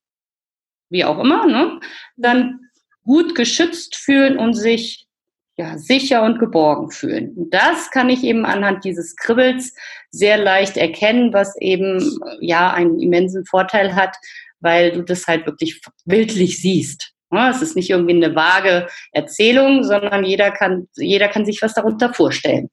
wie 0.90 1.06
auch 1.06 1.18
immer, 1.20 1.48
ne, 1.48 1.80
dann 2.18 2.60
gut 3.06 3.34
geschützt 3.34 3.96
fühlen 3.96 4.38
und 4.38 4.54
sich 4.54 5.08
ja, 5.56 5.78
sicher 5.78 6.24
und 6.24 6.40
geborgen 6.40 6.92
fühlen. 6.92 7.34
Und 7.36 7.54
das 7.54 7.92
kann 7.92 8.10
ich 8.10 8.24
eben 8.24 8.46
anhand 8.46 8.84
dieses 8.84 9.16
Kribbels 9.16 9.74
sehr 10.10 10.38
leicht 10.38 10.76
erkennen, 10.76 11.34
was 11.34 11.56
eben 11.62 12.20
ja 12.42 12.74
einen 12.74 13.00
immensen 13.00 13.46
Vorteil 13.46 13.96
hat, 13.96 14.16
weil 14.60 14.92
du 14.92 15.04
das 15.04 15.28
halt 15.28 15.46
wirklich 15.46 15.82
bildlich 16.06 16.62
siehst. 16.62 17.14
Es 17.50 17.62
ist 17.62 17.78
nicht 17.78 17.90
irgendwie 17.90 18.16
eine 18.16 18.36
vage 18.36 18.88
Erzählung, 19.14 19.86
sondern 19.86 20.26
jeder 20.26 20.52
kann, 20.52 20.90
jeder 20.98 21.30
kann 21.30 21.46
sich 21.46 21.62
was 21.62 21.74
darunter 21.74 22.14
vorstellen. 22.14 22.70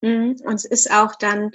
Mhm. 0.00 0.36
Und 0.44 0.54
es 0.54 0.64
ist 0.64 0.90
auch 0.90 1.14
dann 1.14 1.52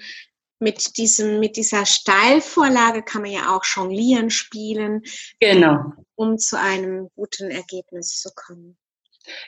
mit 0.59 0.97
diesem, 0.97 1.39
mit 1.39 1.57
dieser 1.57 1.85
Steilvorlage 1.85 3.03
kann 3.03 3.21
man 3.21 3.31
ja 3.31 3.55
auch 3.55 3.63
jonglieren, 3.63 4.29
spielen. 4.29 5.01
Genau. 5.39 5.93
Um 6.15 6.37
zu 6.37 6.59
einem 6.59 7.09
guten 7.15 7.51
Ergebnis 7.51 8.19
zu 8.21 8.29
kommen. 8.35 8.77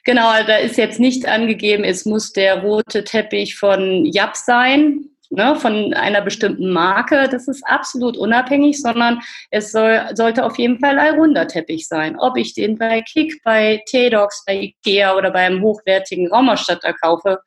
Genau, 0.04 0.32
da 0.46 0.58
ist 0.58 0.78
jetzt 0.78 1.00
nicht 1.00 1.28
angegeben, 1.28 1.84
es 1.84 2.06
muss 2.06 2.34
der 2.34 2.62
rote 2.62 3.04
Teppich 3.04 3.56
von 3.56 4.06
Jap 4.06 4.36
sein, 4.36 5.10
ne, 5.30 5.56
von 5.56 5.94
einer 5.94 6.22
bestimmten 6.22 6.72
Marke. 6.72 7.28
Das 7.30 7.48
ist 7.48 7.64
absolut 7.66 8.18
unabhängig, 8.18 8.82
sondern 8.82 9.22
es 9.52 9.72
soll, 9.72 10.10
sollte 10.14 10.46
auf 10.46 10.58
jeden 10.58 10.80
Fall 10.80 10.98
ein 11.00 11.16
runder 11.16 11.48
Teppich 11.48 11.88
sein. 11.88 12.18
Ob 12.20 12.38
ich 12.38 12.54
den 12.54 12.78
bei 12.78 13.02
Kick, 13.02 13.42
bei 13.44 13.84
T-Docs, 13.88 14.44
bei 14.46 14.56
Ikea 14.56 15.16
oder 15.16 15.32
beim 15.32 15.62
hochwertigen 15.62 16.28
Raumerstatter 16.32 16.94
kaufe, 16.94 17.40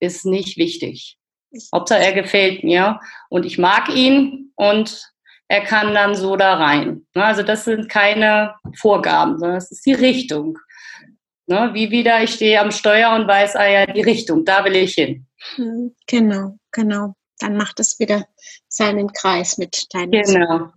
ist 0.00 0.24
nicht 0.24 0.56
wichtig. 0.56 1.18
Hauptsache 1.74 2.00
er 2.00 2.12
gefällt 2.12 2.64
mir 2.64 3.00
und 3.28 3.46
ich 3.46 3.58
mag 3.58 3.88
ihn 3.88 4.52
und 4.56 5.12
er 5.48 5.60
kann 5.62 5.94
dann 5.94 6.14
so 6.14 6.36
da 6.36 6.54
rein. 6.54 7.06
Ne, 7.14 7.24
also 7.24 7.42
das 7.42 7.64
sind 7.64 7.88
keine 7.88 8.54
Vorgaben, 8.76 9.38
sondern 9.38 9.56
das 9.56 9.70
ist 9.70 9.86
die 9.86 9.94
Richtung. 9.94 10.58
Ne, 11.46 11.70
wie 11.74 11.90
wieder, 11.90 12.22
ich 12.22 12.34
stehe 12.34 12.60
am 12.60 12.72
Steuer 12.72 13.14
und 13.14 13.28
weiß, 13.28 13.54
ah 13.54 13.68
ja, 13.68 13.86
die 13.86 14.02
Richtung, 14.02 14.44
da 14.44 14.64
will 14.64 14.74
ich 14.74 14.94
hin. 14.94 15.26
Hm, 15.54 15.94
genau, 16.06 16.56
genau. 16.72 17.14
Dann 17.38 17.56
macht 17.56 17.78
es 17.78 17.98
wieder 18.00 18.26
seinen 18.68 19.12
Kreis 19.12 19.58
mit 19.58 19.86
deinem. 19.94 20.10
Genau. 20.10 20.72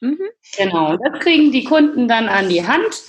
Mhm. 0.00 0.28
Genau. 0.56 0.92
Und 0.92 1.00
das 1.04 1.20
kriegen 1.20 1.52
die 1.52 1.64
Kunden 1.64 2.08
dann 2.08 2.28
an 2.28 2.48
die 2.48 2.66
Hand 2.66 3.02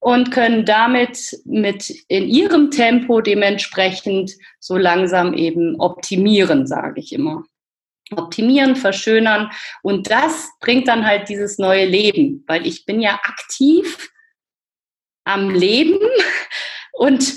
und 0.00 0.30
können 0.30 0.64
damit 0.64 1.36
mit 1.44 1.90
in 2.08 2.28
ihrem 2.28 2.70
Tempo 2.70 3.20
dementsprechend 3.20 4.32
so 4.60 4.76
langsam 4.76 5.34
eben 5.34 5.80
optimieren, 5.80 6.66
sage 6.66 7.00
ich 7.00 7.12
immer. 7.12 7.44
Optimieren, 8.12 8.76
verschönern 8.76 9.50
und 9.82 10.10
das 10.10 10.48
bringt 10.60 10.86
dann 10.86 11.04
halt 11.04 11.28
dieses 11.28 11.58
neue 11.58 11.86
Leben, 11.86 12.44
weil 12.46 12.64
ich 12.64 12.86
bin 12.86 13.00
ja 13.00 13.18
aktiv 13.24 14.10
am 15.24 15.50
Leben 15.50 15.98
und 16.92 17.34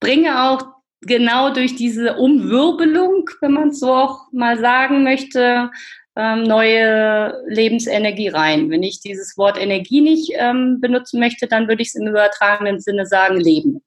bringe 0.00 0.48
auch 0.48 0.64
genau 1.00 1.52
durch 1.52 1.76
diese 1.76 2.16
Umwirbelung, 2.16 3.28
wenn 3.40 3.52
man 3.52 3.68
es 3.68 3.80
so 3.80 3.92
auch 3.92 4.32
mal 4.32 4.58
sagen 4.58 5.04
möchte, 5.04 5.70
ähm, 6.16 6.42
neue 6.42 7.42
Lebensenergie 7.46 8.28
rein. 8.28 8.70
Wenn 8.70 8.82
ich 8.82 9.00
dieses 9.00 9.36
Wort 9.36 9.58
Energie 9.58 10.00
nicht 10.00 10.32
ähm, 10.34 10.80
benutzen 10.80 11.20
möchte, 11.20 11.46
dann 11.46 11.68
würde 11.68 11.82
ich 11.82 11.88
es 11.88 11.94
im 11.94 12.06
übertragenen 12.06 12.80
Sinne 12.80 13.06
sagen 13.06 13.38
Leben. 13.38 13.82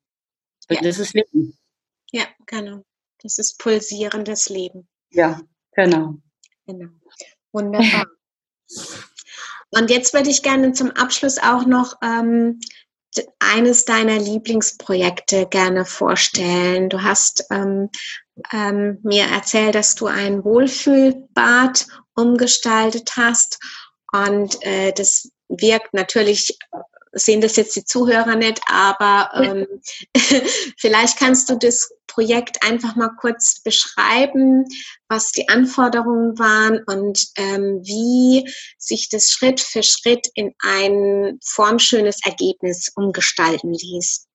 Ja. 0.70 0.82
Das 0.82 1.00
ist 1.00 1.14
Leben. 1.14 1.58
Ja, 2.12 2.24
genau. 2.46 2.84
Das 3.22 3.38
ist 3.38 3.60
pulsierendes 3.60 4.50
Leben. 4.50 4.88
Ja, 5.12 5.40
genau. 5.74 6.16
Genau. 6.66 6.90
Wunderbar. 7.52 8.06
Und 9.72 9.90
jetzt 9.90 10.14
würde 10.14 10.30
ich 10.30 10.42
gerne 10.42 10.74
zum 10.74 10.92
Abschluss 10.92 11.38
auch 11.38 11.66
noch 11.66 11.96
ähm, 12.02 12.60
eines 13.40 13.86
deiner 13.86 14.18
Lieblingsprojekte 14.20 15.48
gerne 15.50 15.86
vorstellen. 15.86 16.90
Du 16.90 17.04
hast 17.04 17.46
ähm, 17.52 17.90
ähm, 18.52 19.00
mir 19.04 19.26
erzählt, 19.26 19.76
dass 19.76 19.96
du 19.96 20.08
ein 20.08 20.44
Wohlfühlbad 20.44 21.88
umgestaltet 22.16 23.14
hast 23.16 23.60
und 24.12 24.58
äh, 24.62 24.92
das 24.94 25.30
wirkt 25.50 25.94
natürlich 25.94 26.58
sehen 27.16 27.42
das 27.42 27.56
jetzt 27.56 27.76
die 27.76 27.86
Zuhörer 27.86 28.36
nicht, 28.36 28.62
aber 28.68 29.30
ähm, 29.42 29.68
vielleicht 30.78 31.18
kannst 31.18 31.50
du 31.50 31.58
das 31.58 31.90
Projekt 32.08 32.62
einfach 32.62 32.96
mal 32.96 33.12
kurz 33.20 33.62
beschreiben, 33.64 34.66
was 35.08 35.32
die 35.32 35.48
Anforderungen 35.50 36.38
waren 36.38 36.82
und 36.86 37.26
ähm, 37.38 37.82
wie 37.84 38.50
sich 38.78 39.10
das 39.10 39.30
Schritt 39.30 39.62
für 39.62 39.82
Schritt 39.82 40.28
in 40.36 40.54
ein 40.60 41.40
formschönes 41.44 42.20
Ergebnis 42.26 42.92
umgestalten 42.96 43.74
ließ. 43.74 44.28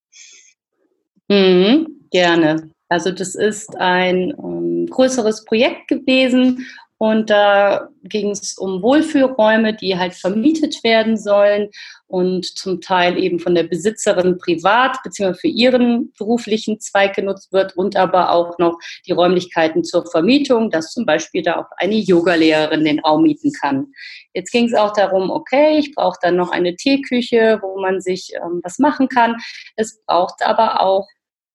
Mhm, 1.28 2.08
gerne. 2.10 2.70
Also 2.88 3.12
das 3.12 3.34
ist 3.34 3.76
ein 3.76 4.30
ähm, 4.30 4.86
größeres 4.90 5.44
Projekt 5.44 5.86
gewesen 5.88 6.66
und 7.00 7.30
da 7.30 7.88
ging 8.02 8.28
es 8.30 8.58
um 8.58 8.82
Wohlfühlräume, 8.82 9.72
die 9.72 9.96
halt 9.96 10.12
vermietet 10.12 10.84
werden 10.84 11.16
sollen 11.16 11.70
und 12.06 12.44
zum 12.44 12.82
Teil 12.82 13.16
eben 13.16 13.38
von 13.38 13.54
der 13.54 13.62
Besitzerin 13.62 14.36
privat 14.36 15.02
bzw. 15.02 15.32
für 15.32 15.48
ihren 15.48 16.12
beruflichen 16.18 16.78
Zweig 16.78 17.14
genutzt 17.16 17.54
wird 17.54 17.74
und 17.74 17.96
aber 17.96 18.32
auch 18.32 18.58
noch 18.58 18.78
die 19.06 19.12
Räumlichkeiten 19.12 19.82
zur 19.82 20.04
Vermietung, 20.10 20.70
dass 20.70 20.92
zum 20.92 21.06
Beispiel 21.06 21.40
da 21.40 21.56
auch 21.60 21.70
eine 21.78 21.94
Yogalehrerin 21.94 22.84
den 22.84 23.00
Raum 23.00 23.22
mieten 23.22 23.50
kann. 23.58 23.86
Jetzt 24.34 24.50
ging 24.50 24.66
es 24.66 24.74
auch 24.74 24.92
darum, 24.92 25.30
okay, 25.30 25.78
ich 25.78 25.94
brauche 25.94 26.18
dann 26.20 26.36
noch 26.36 26.50
eine 26.50 26.76
Teeküche, 26.76 27.60
wo 27.62 27.80
man 27.80 28.02
sich 28.02 28.34
ähm, 28.34 28.60
was 28.62 28.78
machen 28.78 29.08
kann. 29.08 29.36
Es 29.74 30.02
braucht 30.04 30.44
aber 30.44 30.82
auch 30.82 31.08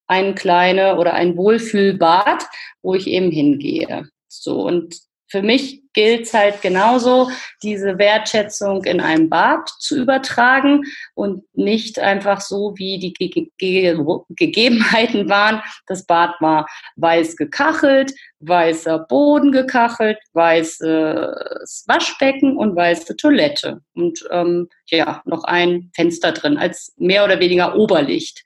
ein 0.07 0.33
kleine 0.33 0.97
oder 0.97 1.13
ein 1.13 1.37
Wohlfühlbad, 1.37 2.47
wo 2.81 2.95
ich 2.95 3.05
eben 3.05 3.29
hingehe. 3.29 4.09
So, 4.27 4.65
und 4.65 5.05
für 5.27 5.41
mich 5.41 5.81
gilt 5.93 6.27
es 6.27 6.33
halt 6.33 6.61
genauso, 6.61 7.29
diese 7.63 7.97
Wertschätzung 7.97 8.83
in 8.83 8.99
einem 8.99 9.29
Bad 9.29 9.69
zu 9.79 9.97
übertragen 9.97 10.83
und 11.15 11.43
nicht 11.53 11.99
einfach 11.99 12.41
so, 12.41 12.73
wie 12.75 12.99
die 12.99 13.13
Ge 13.13 13.49
Ge 13.57 13.97
Gegebenheiten 14.29 15.29
waren. 15.29 15.61
Das 15.87 16.05
Bad 16.05 16.35
war 16.41 16.67
weiß 16.97 17.37
gekachelt, 17.37 18.13
weißer 18.39 18.99
Boden 18.99 19.51
gekachelt, 19.51 20.17
weißes 20.33 21.85
Waschbecken 21.87 22.57
und 22.57 22.75
weiße 22.75 23.15
Toilette. 23.15 23.81
Und 23.93 24.19
ähm, 24.31 24.69
ja, 24.87 25.21
noch 25.25 25.45
ein 25.45 25.91
Fenster 25.95 26.33
drin 26.33 26.57
als 26.57 26.93
mehr 26.97 27.23
oder 27.23 27.39
weniger 27.39 27.75
Oberlicht. 27.75 28.43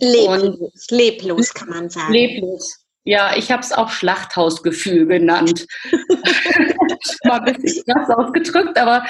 Leblos, 0.00 0.86
leblos 0.90 1.54
kann 1.54 1.68
man 1.68 1.90
sagen. 1.90 2.12
Leblos, 2.12 2.87
ja, 3.08 3.34
ich 3.34 3.50
habe 3.50 3.62
es 3.62 3.72
auch 3.72 3.88
Schlachthausgefühl 3.88 5.06
genannt. 5.06 5.66
Mal 7.24 7.40
ein 7.40 7.54
bisschen 7.54 7.82
krass 7.86 8.10
ausgedrückt, 8.10 8.78
aber 8.78 9.02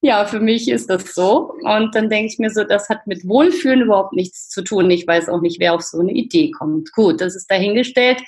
ja, 0.00 0.24
für 0.24 0.40
mich 0.40 0.68
ist 0.68 0.90
das 0.90 1.14
so. 1.14 1.54
Und 1.62 1.94
dann 1.94 2.10
denke 2.10 2.32
ich 2.32 2.38
mir 2.40 2.50
so, 2.50 2.64
das 2.64 2.88
hat 2.88 3.06
mit 3.06 3.24
Wohlfühlen 3.24 3.82
überhaupt 3.82 4.12
nichts 4.12 4.48
zu 4.48 4.64
tun. 4.64 4.90
Ich 4.90 5.06
weiß 5.06 5.28
auch 5.28 5.40
nicht, 5.40 5.60
wer 5.60 5.74
auf 5.74 5.82
so 5.82 6.00
eine 6.00 6.10
Idee 6.10 6.50
kommt. 6.50 6.90
Gut, 6.94 7.20
das 7.20 7.36
ist 7.36 7.48
dahingestellt. 7.48 8.20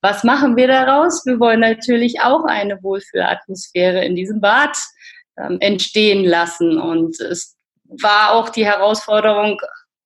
Was 0.00 0.24
machen 0.24 0.56
wir 0.56 0.68
daraus? 0.68 1.26
Wir 1.26 1.38
wollen 1.38 1.60
natürlich 1.60 2.22
auch 2.22 2.44
eine 2.46 2.82
Wohlfühlatmosphäre 2.82 4.02
in 4.02 4.16
diesem 4.16 4.40
Bad 4.40 4.74
ähm, 5.38 5.58
entstehen 5.60 6.24
lassen. 6.24 6.80
Und 6.80 7.20
es 7.20 7.58
war 8.00 8.32
auch 8.32 8.48
die 8.48 8.64
Herausforderung, 8.64 9.60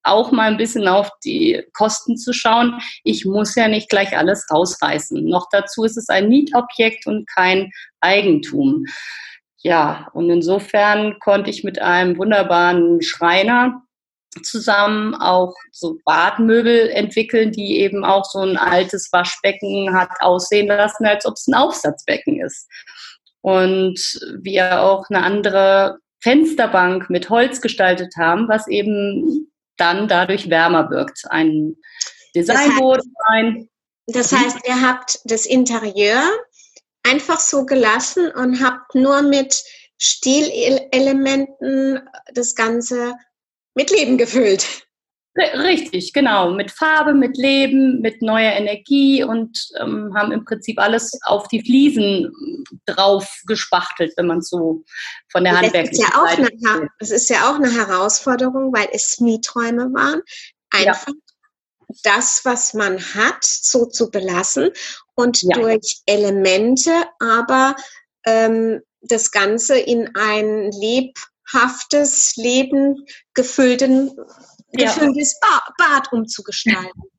auch 0.06 0.32
mal 0.32 0.50
ein 0.50 0.56
bisschen 0.56 0.88
auf 0.88 1.10
die 1.24 1.62
Kosten 1.72 2.16
zu 2.16 2.32
schauen. 2.32 2.80
Ich 3.04 3.24
muss 3.24 3.54
ja 3.54 3.68
nicht 3.68 3.88
gleich 3.88 4.16
alles 4.16 4.46
rausreißen. 4.52 5.24
Noch 5.24 5.48
dazu 5.50 5.84
ist 5.84 5.96
es 5.96 6.08
ein 6.08 6.28
Mietobjekt 6.28 7.06
und 7.06 7.28
kein 7.28 7.70
Eigentum. 8.00 8.84
Ja, 9.58 10.08
und 10.12 10.30
insofern 10.30 11.18
konnte 11.18 11.50
ich 11.50 11.64
mit 11.64 11.80
einem 11.80 12.16
wunderbaren 12.18 13.02
Schreiner 13.02 13.82
zusammen 14.42 15.14
auch 15.14 15.54
so 15.72 15.98
Badmöbel 16.04 16.90
entwickeln, 16.90 17.52
die 17.52 17.80
eben 17.80 18.04
auch 18.04 18.24
so 18.24 18.40
ein 18.40 18.56
altes 18.56 19.08
Waschbecken 19.12 19.94
hat 19.94 20.10
aussehen 20.20 20.68
lassen, 20.68 21.06
als 21.06 21.26
ob 21.26 21.34
es 21.34 21.46
ein 21.46 21.54
Aufsatzbecken 21.54 22.40
ist. 22.40 22.68
Und 23.40 24.20
wir 24.40 24.82
auch 24.82 25.08
eine 25.08 25.22
andere 25.22 25.98
Fensterbank 26.20 27.08
mit 27.08 27.30
Holz 27.30 27.60
gestaltet 27.60 28.14
haben, 28.16 28.48
was 28.48 28.66
eben 28.68 29.45
dann 29.76 30.08
dadurch 30.08 30.50
wärmer 30.50 30.90
wirkt. 30.90 31.22
Ein 31.30 31.76
Designboden 32.34 33.14
ein. 33.26 33.68
Das 34.06 34.32
heißt, 34.32 34.58
ihr 34.66 34.82
habt 34.82 35.20
das 35.24 35.46
Interieur 35.46 36.20
einfach 37.02 37.40
so 37.40 37.64
gelassen 37.66 38.30
und 38.30 38.62
habt 38.62 38.94
nur 38.94 39.22
mit 39.22 39.64
Stilelementen 39.98 42.08
das 42.32 42.54
Ganze 42.54 43.14
mit 43.74 43.90
Leben 43.90 44.16
gefüllt. 44.18 44.85
Richtig, 45.36 46.14
genau. 46.14 46.52
Mit 46.52 46.70
Farbe, 46.70 47.12
mit 47.12 47.36
Leben, 47.36 48.00
mit 48.00 48.22
neuer 48.22 48.52
Energie 48.52 49.22
und 49.22 49.68
ähm, 49.78 50.14
haben 50.16 50.32
im 50.32 50.46
Prinzip 50.46 50.80
alles 50.80 51.18
auf 51.24 51.46
die 51.48 51.60
Fliesen 51.60 52.32
drauf 52.86 53.30
gespachtelt, 53.46 54.14
wenn 54.16 54.28
man 54.28 54.40
so 54.40 54.84
von 55.30 55.44
der 55.44 55.60
handwerklichen 55.60 56.06
ja 56.10 56.22
auch 56.22 56.28
Seite 56.28 56.48
eine, 56.62 56.88
Das 56.98 57.10
ist 57.10 57.28
ja 57.28 57.50
auch 57.50 57.56
eine 57.56 57.70
Herausforderung, 57.70 58.72
weil 58.72 58.88
es 58.92 59.20
Mieträume 59.20 59.92
waren. 59.92 60.22
Einfach 60.70 61.08
ja. 61.08 61.94
das, 62.02 62.44
was 62.44 62.72
man 62.72 62.98
hat, 62.98 63.44
so 63.44 63.84
zu 63.84 64.10
belassen 64.10 64.70
und 65.16 65.42
ja. 65.42 65.54
durch 65.54 66.00
Elemente 66.06 66.92
aber 67.20 67.76
ähm, 68.24 68.80
das 69.02 69.30
Ganze 69.32 69.78
in 69.78 70.10
ein 70.16 70.70
lebhaftes 70.72 72.36
Leben 72.36 73.04
gefüllten 73.34 74.12
gefülltes 74.76 75.38
ja. 75.42 75.60
Bad 75.78 76.12
umzugestalten. 76.12 77.02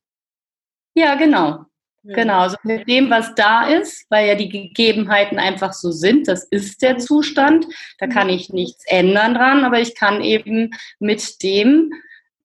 Ja, 0.95 1.13
genau. 1.13 1.67
Genau, 2.03 2.39
also 2.39 2.57
mit 2.63 2.87
dem, 2.87 3.09
was 3.09 3.35
da 3.35 3.67
ist, 3.67 4.05
weil 4.09 4.27
ja 4.27 4.35
die 4.35 4.49
Gegebenheiten 4.49 5.39
einfach 5.39 5.73
so 5.73 5.91
sind, 5.91 6.27
das 6.27 6.43
ist 6.45 6.81
der 6.81 6.97
Zustand, 6.97 7.67
da 7.99 8.07
kann 8.07 8.29
ich 8.29 8.49
nichts 8.49 8.83
ändern 8.87 9.33
dran, 9.33 9.65
aber 9.65 9.79
ich 9.79 9.93
kann 9.93 10.21
eben 10.21 10.71
mit 10.99 11.43
dem 11.43 11.91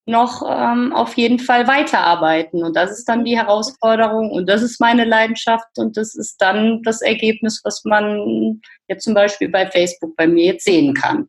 noch 0.05 0.43
ähm, 0.49 0.93
auf 0.93 1.15
jeden 1.15 1.39
Fall 1.39 1.69
weiterarbeiten. 1.69 2.65
Und 2.65 2.75
das 2.75 2.91
ist 2.91 3.09
dann 3.09 3.25
die 3.25 3.39
Herausforderung 3.39 4.31
und 4.31 4.49
das 4.49 4.63
ist 4.63 4.81
meine 4.81 5.05
Leidenschaft 5.05 5.79
und 5.79 5.97
das 5.97 6.17
ist 6.17 6.39
dann 6.39 6.83
das 6.83 7.03
Ergebnis, 7.03 7.61
was 7.63 7.85
man 7.85 8.61
jetzt 8.89 9.05
zum 9.05 9.15
Beispiel 9.15 9.49
bei 9.49 9.71
Facebook 9.71 10.17
bei 10.17 10.27
mir 10.27 10.47
jetzt 10.47 10.65
sehen 10.65 10.95
kann. 10.95 11.29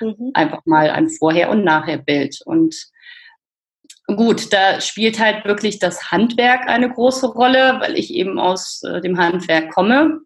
Mhm. 0.00 0.30
Einfach 0.32 0.60
mal 0.64 0.88
ein 0.88 1.10
Vorher- 1.10 1.50
und 1.50 1.64
Nachher-Bild. 1.64 2.38
Und 2.46 2.74
Gut, 4.06 4.52
da 4.52 4.80
spielt 4.80 5.18
halt 5.18 5.46
wirklich 5.46 5.78
das 5.78 6.10
Handwerk 6.10 6.68
eine 6.68 6.90
große 6.90 7.26
Rolle, 7.26 7.78
weil 7.80 7.96
ich 7.96 8.12
eben 8.12 8.38
aus 8.38 8.82
äh, 8.82 9.00
dem 9.00 9.18
Handwerk 9.18 9.72
komme 9.72 10.20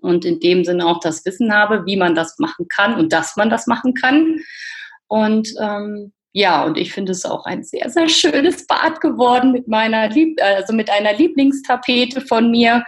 und 0.00 0.24
in 0.24 0.40
dem 0.40 0.64
Sinne 0.64 0.86
auch 0.86 0.98
das 0.98 1.24
Wissen 1.24 1.54
habe, 1.54 1.86
wie 1.86 1.96
man 1.96 2.16
das 2.16 2.38
machen 2.38 2.66
kann 2.68 2.96
und 2.96 3.12
dass 3.12 3.36
man 3.36 3.48
das 3.48 3.68
machen 3.68 3.94
kann. 3.94 4.40
Und 5.06 5.54
ähm, 5.60 6.12
ja, 6.32 6.64
und 6.64 6.78
ich 6.78 6.92
finde 6.92 7.12
es 7.12 7.24
auch 7.24 7.44
ein 7.44 7.62
sehr, 7.62 7.90
sehr 7.90 8.08
schönes 8.08 8.66
Bad 8.66 9.00
geworden 9.00 9.52
mit 9.52 9.68
meiner 9.68 10.08
Lieb 10.08 10.40
also 10.42 10.72
mit 10.72 10.90
einer 10.90 11.12
Lieblingstapete 11.12 12.22
von 12.22 12.50
mir, 12.50 12.84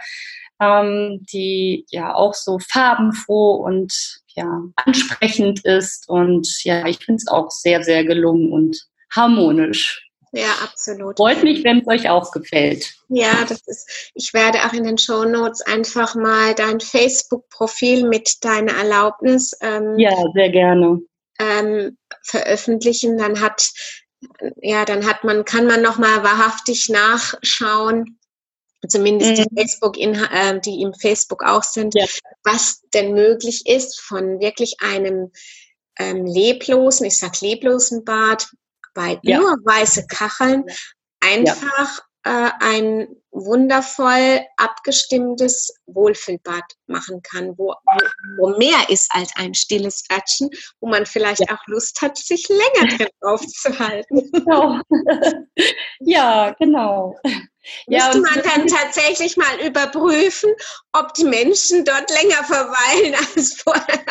ähm, 0.59 1.25
die 1.31 1.85
ja 1.89 2.13
auch 2.13 2.33
so 2.33 2.59
farbenfroh 2.59 3.55
und 3.55 4.21
ja 4.35 4.63
ansprechend 4.75 5.63
ist. 5.63 6.09
Und 6.09 6.63
ja, 6.63 6.85
ich 6.87 6.97
finde 6.99 7.17
es 7.17 7.27
auch 7.27 7.51
sehr, 7.51 7.83
sehr 7.83 8.03
gelungen 8.03 8.51
und 8.51 8.77
harmonisch. 9.15 10.04
Ja, 10.35 10.53
absolut. 10.63 11.15
Freut 11.15 11.43
mich, 11.43 11.63
wenn 11.63 11.79
es 11.79 11.87
euch 11.87 12.09
auch 12.09 12.31
gefällt. 12.31 12.93
Ja, 13.07 13.45
das 13.47 13.61
ist, 13.67 14.11
ich 14.15 14.33
werde 14.33 14.65
auch 14.65 14.73
in 14.73 14.83
den 14.83 14.97
Show 14.97 15.23
Notes 15.23 15.61
einfach 15.61 16.15
mal 16.15 16.53
dein 16.53 16.81
Facebook-Profil 16.81 18.05
mit 18.05 18.43
deiner 18.43 18.73
Erlaubnis 18.73 19.53
ähm, 19.61 19.97
ja, 19.97 20.11
sehr 20.33 20.49
gerne. 20.49 20.99
Ähm, 21.39 21.97
veröffentlichen. 22.21 23.17
Dann 23.17 23.39
hat, 23.39 23.69
ja, 24.61 24.83
dann 24.83 25.05
hat 25.05 25.23
man, 25.23 25.45
kann 25.45 25.67
man 25.67 25.81
nochmal 25.81 26.21
wahrhaftig 26.21 26.89
nachschauen, 26.89 28.19
zumindest 28.89 29.31
mhm. 29.31 29.35
die 29.35 29.55
Facebook, 29.55 29.97
äh, 29.97 30.59
die 30.59 30.81
im 30.81 30.93
Facebook 30.93 31.43
auch 31.45 31.63
sind, 31.63 31.95
ja. 31.95 32.05
was 32.43 32.81
denn 32.93 33.13
möglich 33.13 33.67
ist 33.67 34.01
von 34.01 34.41
wirklich 34.41 34.81
einem 34.81 35.31
ähm, 35.97 36.25
leblosen, 36.25 37.05
ich 37.05 37.17
sag 37.17 37.39
leblosen 37.39 38.03
Bad, 38.03 38.49
bei 38.95 39.19
ja. 39.21 39.37
nur 39.37 39.51
weiße 39.63 40.07
Kacheln, 40.07 40.63
einfach 41.19 42.01
ja. 42.25 42.47
äh, 42.47 42.51
ein 42.59 43.07
wundervoll 43.35 44.41
abgestimmtes 44.57 45.73
Wohlfühlbad 45.85 46.63
machen 46.87 47.21
kann, 47.21 47.53
wo, 47.57 47.75
wo 48.37 48.57
mehr 48.57 48.89
ist 48.89 49.11
als 49.13 49.31
ein 49.35 49.53
stilles 49.53 50.03
Quatschen, 50.07 50.49
wo 50.79 50.87
man 50.87 51.05
vielleicht 51.05 51.41
ja. 51.41 51.55
auch 51.55 51.67
Lust 51.67 52.01
hat, 52.01 52.17
sich 52.17 52.47
länger 52.47 52.87
drin 52.97 53.09
aufzuhalten. 53.21 54.31
Genau. 54.31 54.79
ja, 55.99 56.55
genau. 56.59 57.19
Ja, 57.87 58.13
Müsste 58.13 58.21
man 58.21 58.43
dann 58.43 58.67
tatsächlich 58.67 59.37
mal 59.37 59.59
überprüfen, 59.65 60.53
ob 60.93 61.15
die 61.15 61.23
Menschen 61.23 61.83
dort 61.83 62.11
länger 62.11 62.43
verweilen 62.43 63.15
als 63.15 63.59
vorher. 63.59 64.05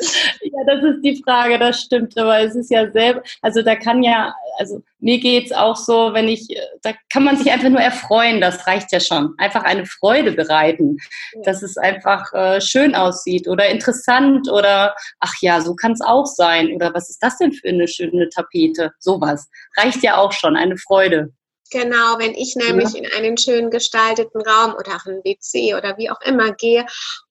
Ja, 0.00 0.64
das 0.66 0.82
ist 0.82 1.02
die 1.04 1.22
Frage, 1.22 1.58
das 1.58 1.80
stimmt, 1.80 2.18
aber 2.18 2.40
es 2.40 2.54
ist 2.56 2.70
ja 2.70 2.90
selber, 2.90 3.22
also 3.42 3.62
da 3.62 3.76
kann 3.76 4.02
ja, 4.02 4.34
also 4.58 4.82
mir 4.98 5.18
geht 5.20 5.46
es 5.46 5.52
auch 5.52 5.76
so, 5.76 6.12
wenn 6.12 6.26
ich, 6.26 6.48
da 6.82 6.92
kann 7.12 7.24
man 7.24 7.36
sich 7.36 7.52
einfach 7.52 7.68
nur 7.68 7.80
erfreuen, 7.80 8.40
das 8.40 8.66
reicht 8.66 8.90
ja 8.90 8.98
schon. 8.98 9.34
Einfach 9.38 9.62
eine 9.62 9.86
Freude 9.86 10.32
bereiten, 10.32 10.96
dass 11.44 11.62
es 11.62 11.76
einfach 11.76 12.32
äh, 12.32 12.60
schön 12.60 12.94
aussieht 12.94 13.46
oder 13.46 13.68
interessant 13.68 14.50
oder 14.50 14.94
ach 15.20 15.34
ja, 15.40 15.60
so 15.60 15.74
kann 15.74 15.92
es 15.92 16.00
auch 16.00 16.26
sein 16.26 16.72
oder 16.74 16.92
was 16.92 17.10
ist 17.10 17.22
das 17.22 17.38
denn 17.38 17.52
für 17.52 17.68
eine 17.68 17.86
schöne 17.86 18.28
Tapete? 18.30 18.92
Sowas. 18.98 19.48
Reicht 19.76 20.02
ja 20.02 20.16
auch 20.16 20.32
schon, 20.32 20.56
eine 20.56 20.76
Freude. 20.76 21.32
Genau, 21.70 22.18
wenn 22.18 22.34
ich 22.34 22.56
nämlich 22.56 22.92
ja. 22.92 23.00
in 23.00 23.12
einen 23.12 23.36
schön 23.36 23.70
gestalteten 23.70 24.42
Raum 24.42 24.74
oder 24.74 24.96
auch 24.96 25.06
ein 25.06 25.24
WC 25.24 25.74
oder 25.74 25.96
wie 25.96 26.10
auch 26.10 26.20
immer 26.20 26.52
gehe 26.52 26.86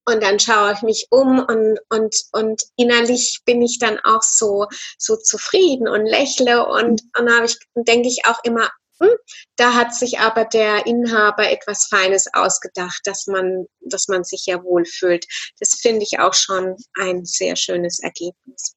und 0.06 0.22
dann 0.22 0.40
schaue 0.40 0.74
ich 0.74 0.82
mich 0.82 1.08
um 1.12 1.40
und, 1.40 1.80
und, 1.90 2.16
und 2.32 2.62
innerlich 2.76 3.42
bin 3.46 3.62
ich 3.62 3.80
dann 3.80 4.00
auch 4.00 4.22
so, 4.22 4.68
so 4.98 5.16
zufrieden 5.16 5.88
und 5.88 6.06
lächle 6.06 6.66
und, 6.68 7.04
und 7.18 7.34
habe 7.34 7.46
ich, 7.46 7.58
denke 7.76 8.10
ich 8.10 8.26
auch 8.26 8.44
immer, 8.44 8.70
hm, 9.00 9.16
da 9.56 9.74
hat 9.74 9.96
sich 9.96 10.20
aber 10.20 10.46
der 10.46 10.86
Inhaber 10.86 11.50
etwas 11.50 11.86
Feines 11.86 12.28
ausgedacht, 12.34 13.02
dass 13.06 13.28
man, 13.28 13.66
dass 13.82 14.08
man 14.08 14.24
sich 14.24 14.46
ja 14.46 14.62
wohlfühlt. 14.64 15.26
Das 15.60 15.80
finde 15.82 16.04
ich 16.04 16.20
auch 16.20 16.34
schon 16.34 16.76
ein 17.00 17.26
sehr 17.26 17.56
schönes 17.56 18.00
Ergebnis. 18.00 18.76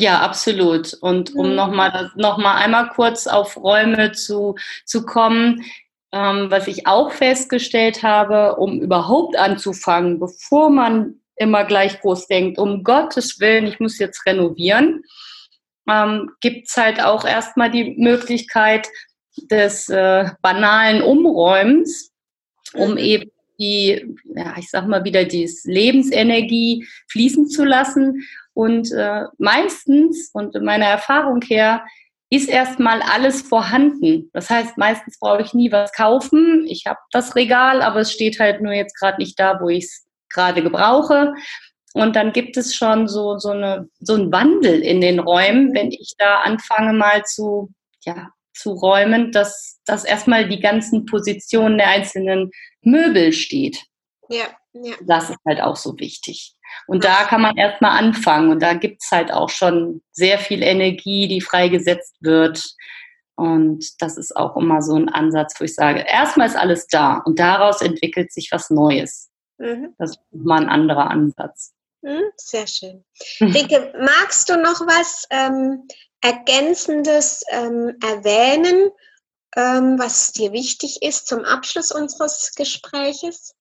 Ja, 0.00 0.20
absolut. 0.20 0.94
Und 1.02 1.34
um 1.34 1.50
mhm. 1.50 1.56
nochmal 1.56 2.10
noch 2.16 2.38
mal 2.38 2.54
einmal 2.54 2.88
kurz 2.88 3.26
auf 3.26 3.58
Räume 3.58 4.12
zu, 4.12 4.54
zu 4.86 5.04
kommen, 5.04 5.62
ähm, 6.10 6.50
was 6.50 6.68
ich 6.68 6.86
auch 6.86 7.12
festgestellt 7.12 8.02
habe, 8.02 8.56
um 8.56 8.80
überhaupt 8.80 9.36
anzufangen, 9.36 10.18
bevor 10.18 10.70
man 10.70 11.20
immer 11.36 11.64
gleich 11.64 12.00
groß 12.00 12.28
denkt, 12.28 12.58
um 12.58 12.82
Gottes 12.82 13.40
Willen, 13.40 13.66
ich 13.66 13.78
muss 13.78 13.98
jetzt 13.98 14.24
renovieren, 14.24 15.04
ähm, 15.86 16.30
gibt 16.40 16.68
es 16.68 16.78
halt 16.78 17.04
auch 17.04 17.26
erstmal 17.26 17.70
die 17.70 17.94
Möglichkeit 17.98 18.88
des 19.50 19.90
äh, 19.90 20.30
banalen 20.40 21.02
Umräumens, 21.02 22.10
um 22.72 22.92
mhm. 22.92 22.98
eben 22.98 23.30
die, 23.60 24.16
ja, 24.34 24.54
ich 24.58 24.70
sag 24.70 24.88
mal 24.88 25.04
wieder, 25.04 25.24
die 25.24 25.48
Lebensenergie 25.64 26.86
fließen 27.10 27.48
zu 27.48 27.64
lassen 27.64 28.26
und 28.54 28.90
äh, 28.92 29.24
meistens, 29.38 30.30
und 30.32 30.56
in 30.56 30.64
meiner 30.64 30.86
Erfahrung 30.86 31.42
her, 31.42 31.84
ist 32.30 32.48
erstmal 32.48 33.02
alles 33.02 33.42
vorhanden. 33.42 34.30
Das 34.32 34.48
heißt, 34.50 34.78
meistens 34.78 35.18
brauche 35.18 35.42
ich 35.42 35.52
nie 35.52 35.72
was 35.72 35.92
kaufen. 35.92 36.64
Ich 36.68 36.86
habe 36.86 37.00
das 37.10 37.34
Regal, 37.34 37.82
aber 37.82 38.00
es 38.00 38.12
steht 38.12 38.38
halt 38.38 38.60
nur 38.60 38.72
jetzt 38.72 38.96
gerade 38.96 39.18
nicht 39.18 39.38
da, 39.38 39.60
wo 39.60 39.68
ich 39.68 39.84
es 39.84 40.06
gerade 40.28 40.62
gebrauche. 40.62 41.34
Und 41.92 42.14
dann 42.14 42.32
gibt 42.32 42.56
es 42.56 42.74
schon 42.74 43.08
so, 43.08 43.38
so, 43.38 43.50
eine, 43.50 43.88
so 43.98 44.14
einen 44.14 44.30
Wandel 44.30 44.80
in 44.80 45.00
den 45.00 45.18
Räumen, 45.18 45.74
wenn 45.74 45.90
ich 45.90 46.14
da 46.18 46.40
anfange 46.42 46.92
mal 46.92 47.24
zu, 47.24 47.72
ja, 48.04 48.30
zu 48.60 48.72
räumen, 48.72 49.32
dass, 49.32 49.80
dass 49.86 50.04
erstmal 50.04 50.48
die 50.48 50.60
ganzen 50.60 51.06
Positionen 51.06 51.78
der 51.78 51.88
einzelnen 51.88 52.50
Möbel 52.82 53.32
steht. 53.32 53.84
Ja, 54.28 54.46
ja. 54.72 54.94
Das 55.06 55.30
ist 55.30 55.38
halt 55.46 55.60
auch 55.60 55.76
so 55.76 55.98
wichtig. 55.98 56.54
Und 56.86 57.04
da 57.04 57.24
kann 57.24 57.42
man 57.42 57.56
erstmal 57.56 57.98
anfangen. 57.98 58.50
Und 58.50 58.62
da 58.62 58.74
gibt 58.74 59.02
es 59.02 59.10
halt 59.10 59.32
auch 59.32 59.48
schon 59.48 60.02
sehr 60.12 60.38
viel 60.38 60.62
Energie, 60.62 61.26
die 61.26 61.40
freigesetzt 61.40 62.16
wird. 62.20 62.62
Und 63.34 64.00
das 64.02 64.16
ist 64.16 64.36
auch 64.36 64.56
immer 64.56 64.82
so 64.82 64.94
ein 64.94 65.08
Ansatz, 65.08 65.54
wo 65.58 65.64
ich 65.64 65.74
sage, 65.74 66.04
erstmal 66.06 66.46
ist 66.46 66.56
alles 66.56 66.86
da 66.86 67.18
und 67.24 67.38
daraus 67.38 67.80
entwickelt 67.80 68.32
sich 68.32 68.50
was 68.52 68.70
Neues. 68.70 69.30
Mhm. 69.58 69.94
Das 69.98 70.10
ist 70.10 70.20
mal 70.30 70.60
ein 70.60 70.68
anderer 70.68 71.10
Ansatz. 71.10 71.72
Mhm, 72.02 72.30
sehr 72.36 72.66
schön. 72.66 73.04
Rike, 73.40 73.92
magst 73.98 74.48
du 74.48 74.56
noch 74.56 74.80
was 74.86 75.26
ähm, 75.30 75.86
Ergänzendes 76.22 77.42
ähm, 77.50 77.96
erwähnen, 78.02 78.90
ähm, 79.56 79.98
was 79.98 80.32
dir 80.32 80.52
wichtig 80.52 81.02
ist 81.02 81.26
zum 81.26 81.44
Abschluss 81.44 81.92
unseres 81.92 82.52
Gespräches? 82.54 83.54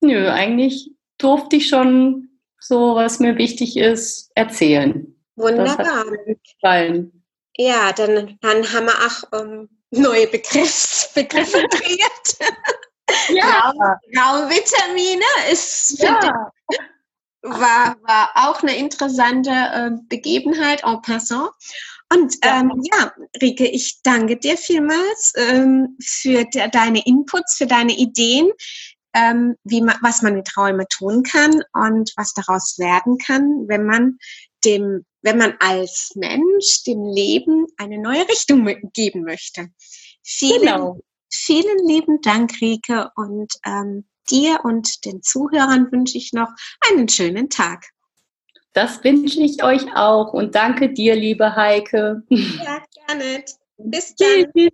Nö, 0.00 0.28
eigentlich 0.28 0.90
durfte 1.18 1.56
ich 1.56 1.68
schon 1.68 2.28
so, 2.58 2.94
was 2.94 3.18
mir 3.18 3.36
wichtig 3.36 3.76
ist, 3.76 4.30
erzählen. 4.34 5.16
Wunderbar. 5.36 6.04
Ja, 7.56 7.92
dann, 7.92 8.38
dann 8.40 8.72
haben 8.72 8.86
wir 8.86 8.94
auch 8.94 9.40
ähm, 9.40 9.68
neue 9.90 10.26
Begriffs, 10.26 11.10
Begriffe 11.14 11.66
kreiert. 11.70 12.54
ja. 13.30 13.72
Raumvitamine 14.16 15.24
ist, 15.50 15.98
ja. 16.02 16.50
War, 17.42 17.96
war 18.02 18.30
auch 18.34 18.62
eine 18.62 18.76
interessante 18.76 19.50
äh, 19.50 19.90
Begebenheit 20.08 20.84
en 20.84 21.02
passant. 21.02 21.50
Und 22.12 22.36
ähm, 22.42 22.70
ja, 22.92 23.12
Rike, 23.40 23.66
ich 23.66 24.00
danke 24.02 24.36
dir 24.36 24.58
vielmals 24.58 25.32
ähm, 25.36 25.96
für 26.04 26.44
de 26.44 26.68
deine 26.70 27.04
Inputs, 27.06 27.56
für 27.56 27.66
deine 27.66 27.92
Ideen 27.96 28.50
ähm, 29.14 29.56
wie 29.64 29.82
man, 29.82 29.96
was 30.02 30.22
man 30.22 30.34
mit 30.34 30.56
Räumen 30.56 30.86
tun 30.88 31.22
kann 31.22 31.62
und 31.72 32.12
was 32.16 32.32
daraus 32.32 32.78
werden 32.78 33.18
kann, 33.18 33.68
wenn 33.68 33.84
man 33.84 34.18
dem, 34.64 35.04
wenn 35.22 35.38
man 35.38 35.54
als 35.60 36.12
Mensch 36.14 36.84
dem 36.86 37.04
Leben 37.04 37.66
eine 37.76 37.98
neue 37.98 38.26
Richtung 38.28 38.64
geben 38.92 39.24
möchte. 39.24 39.68
Vielen, 40.22 40.60
genau. 40.62 41.00
vielen 41.30 41.86
lieben 41.86 42.20
Dank, 42.22 42.52
Rike, 42.60 43.10
und 43.16 43.52
ähm, 43.66 44.06
dir 44.30 44.60
und 44.64 45.04
den 45.04 45.22
Zuhörern 45.22 45.90
wünsche 45.90 46.18
ich 46.18 46.32
noch 46.32 46.48
einen 46.90 47.08
schönen 47.08 47.48
Tag. 47.48 47.86
Das 48.72 49.04
wünsche 49.04 49.40
ich 49.40 49.62
euch 49.62 49.94
auch 49.94 50.32
und 50.32 50.54
danke 50.54 50.92
dir, 50.92 51.14
liebe 51.14 51.54
Heike. 51.56 52.22
Ja, 52.28 52.82
gerne. 53.06 53.44
Bis 53.76 54.14
dann. 54.16 54.68